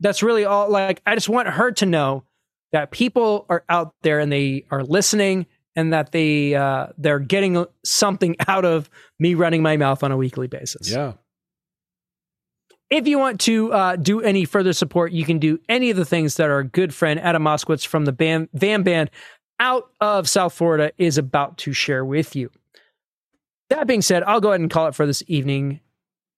[0.00, 0.70] That's really all.
[0.70, 2.24] Like, I just want her to know
[2.72, 5.46] that people are out there and they are listening
[5.76, 10.16] and that they uh, they're getting something out of me running my mouth on a
[10.16, 10.90] weekly basis.
[10.90, 11.12] Yeah.
[12.90, 16.04] If you want to uh, do any further support, you can do any of the
[16.04, 19.10] things that our good friend Adam Moskowitz from the band, Vam Band
[19.58, 22.50] out of South Florida is about to share with you.
[23.70, 25.80] That being said, I'll go ahead and call it for this evening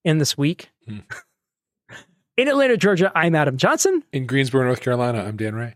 [0.05, 0.71] and this week.
[0.87, 0.99] Hmm.
[2.37, 4.03] In Atlanta, Georgia, I'm Adam Johnson.
[4.13, 5.75] In Greensboro, North Carolina, I'm Dan Ray.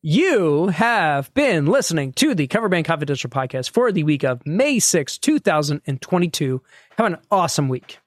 [0.00, 4.78] You have been listening to the Cover Band Confidential podcast for the week of May
[4.78, 6.62] 6, 2022.
[6.96, 7.98] Have an awesome week.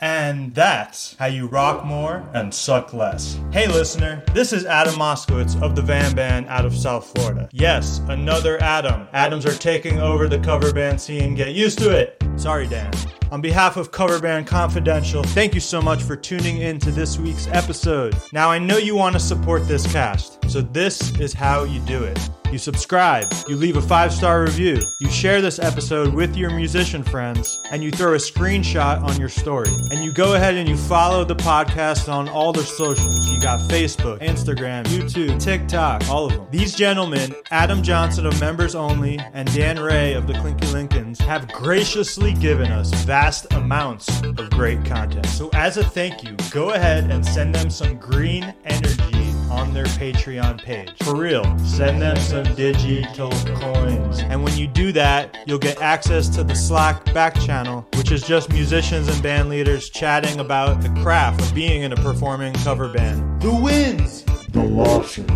[0.00, 3.38] And that's how you rock more and suck less.
[3.50, 7.48] Hey, listener, this is Adam Moskowitz of the Vam Band out of South Florida.
[7.52, 9.08] Yes, another Adam.
[9.14, 11.34] Adams are taking over the cover band scene.
[11.34, 12.22] Get used to it.
[12.36, 12.92] Sorry, Dan.
[13.32, 17.18] On behalf of Cover Band Confidential, thank you so much for tuning in to this
[17.18, 18.16] week's episode.
[18.32, 22.04] Now, I know you want to support this cast, so this is how you do
[22.04, 22.18] it.
[22.52, 27.02] You subscribe, you leave a five star review, you share this episode with your musician
[27.02, 29.68] friends, and you throw a screenshot on your story.
[29.90, 33.28] And you go ahead and you follow the podcast on all their socials.
[33.28, 36.46] You got Facebook, Instagram, YouTube, TikTok, all of them.
[36.52, 41.50] These gentlemen, Adam Johnson of Members Only and Dan Ray of the Clinky Lincolns, have
[41.50, 42.92] graciously given us
[43.26, 45.26] vast amounts of great content.
[45.26, 49.86] So, as a thank you, go ahead and send them some green energy on their
[49.98, 50.92] Patreon page.
[51.02, 54.20] For real, send them some digital coins.
[54.20, 58.22] And when you do that, you'll get access to the Slack back channel, which is
[58.22, 62.92] just musicians and band leaders chatting about the craft of being in a performing cover
[62.92, 63.42] band.
[63.42, 64.25] The wins!
[64.56, 65.26] The losses.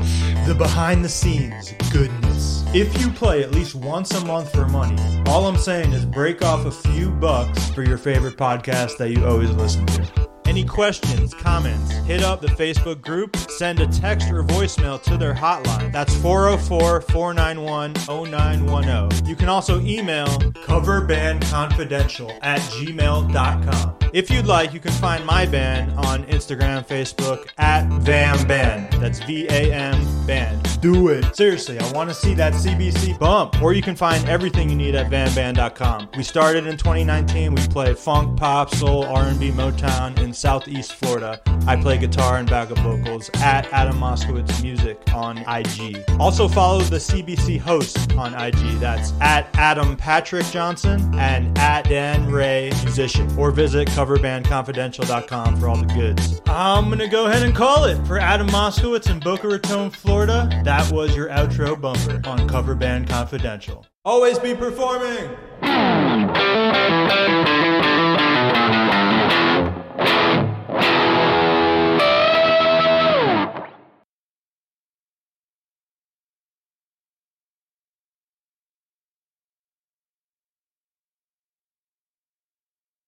[0.46, 2.64] The behind the scenes goodness.
[2.72, 4.96] If you play at least once a month for money,
[5.26, 9.26] all I'm saying is break off a few bucks for your favorite podcast that you
[9.26, 10.29] always listen to.
[10.50, 15.32] Any questions, comments, hit up the Facebook group, send a text or voicemail to their
[15.32, 15.92] hotline.
[15.92, 19.28] That's 404 491 0910.
[19.28, 24.00] You can also email coverbandconfidential at gmail.com.
[24.12, 28.92] If you'd like, you can find my band on Instagram, Facebook at Vam Band.
[28.94, 30.80] That's V A M Band.
[30.80, 31.36] Do it.
[31.36, 33.62] Seriously, I want to see that CBC bump.
[33.62, 36.08] Or you can find everything you need at vamband.com.
[36.16, 37.54] We started in 2019.
[37.54, 41.38] We play funk, pop, soul, R&B, Motown in Southeast Florida.
[41.66, 46.02] I play guitar and backup vocals at Adam Moskowitz Music on IG.
[46.18, 48.78] Also follow the CBC host on IG.
[48.80, 53.30] That's at Adam Patrick Johnson and at Dan Ray Musician.
[53.38, 56.40] Or visit coverbandconfidential.com for all the goods.
[56.46, 60.48] I'm gonna go ahead and call it for Adam Moskowitz in Boca Raton, Florida.
[60.64, 63.84] That was your outro bumper on Cover Band Confidential.
[64.06, 65.28] Always be performing.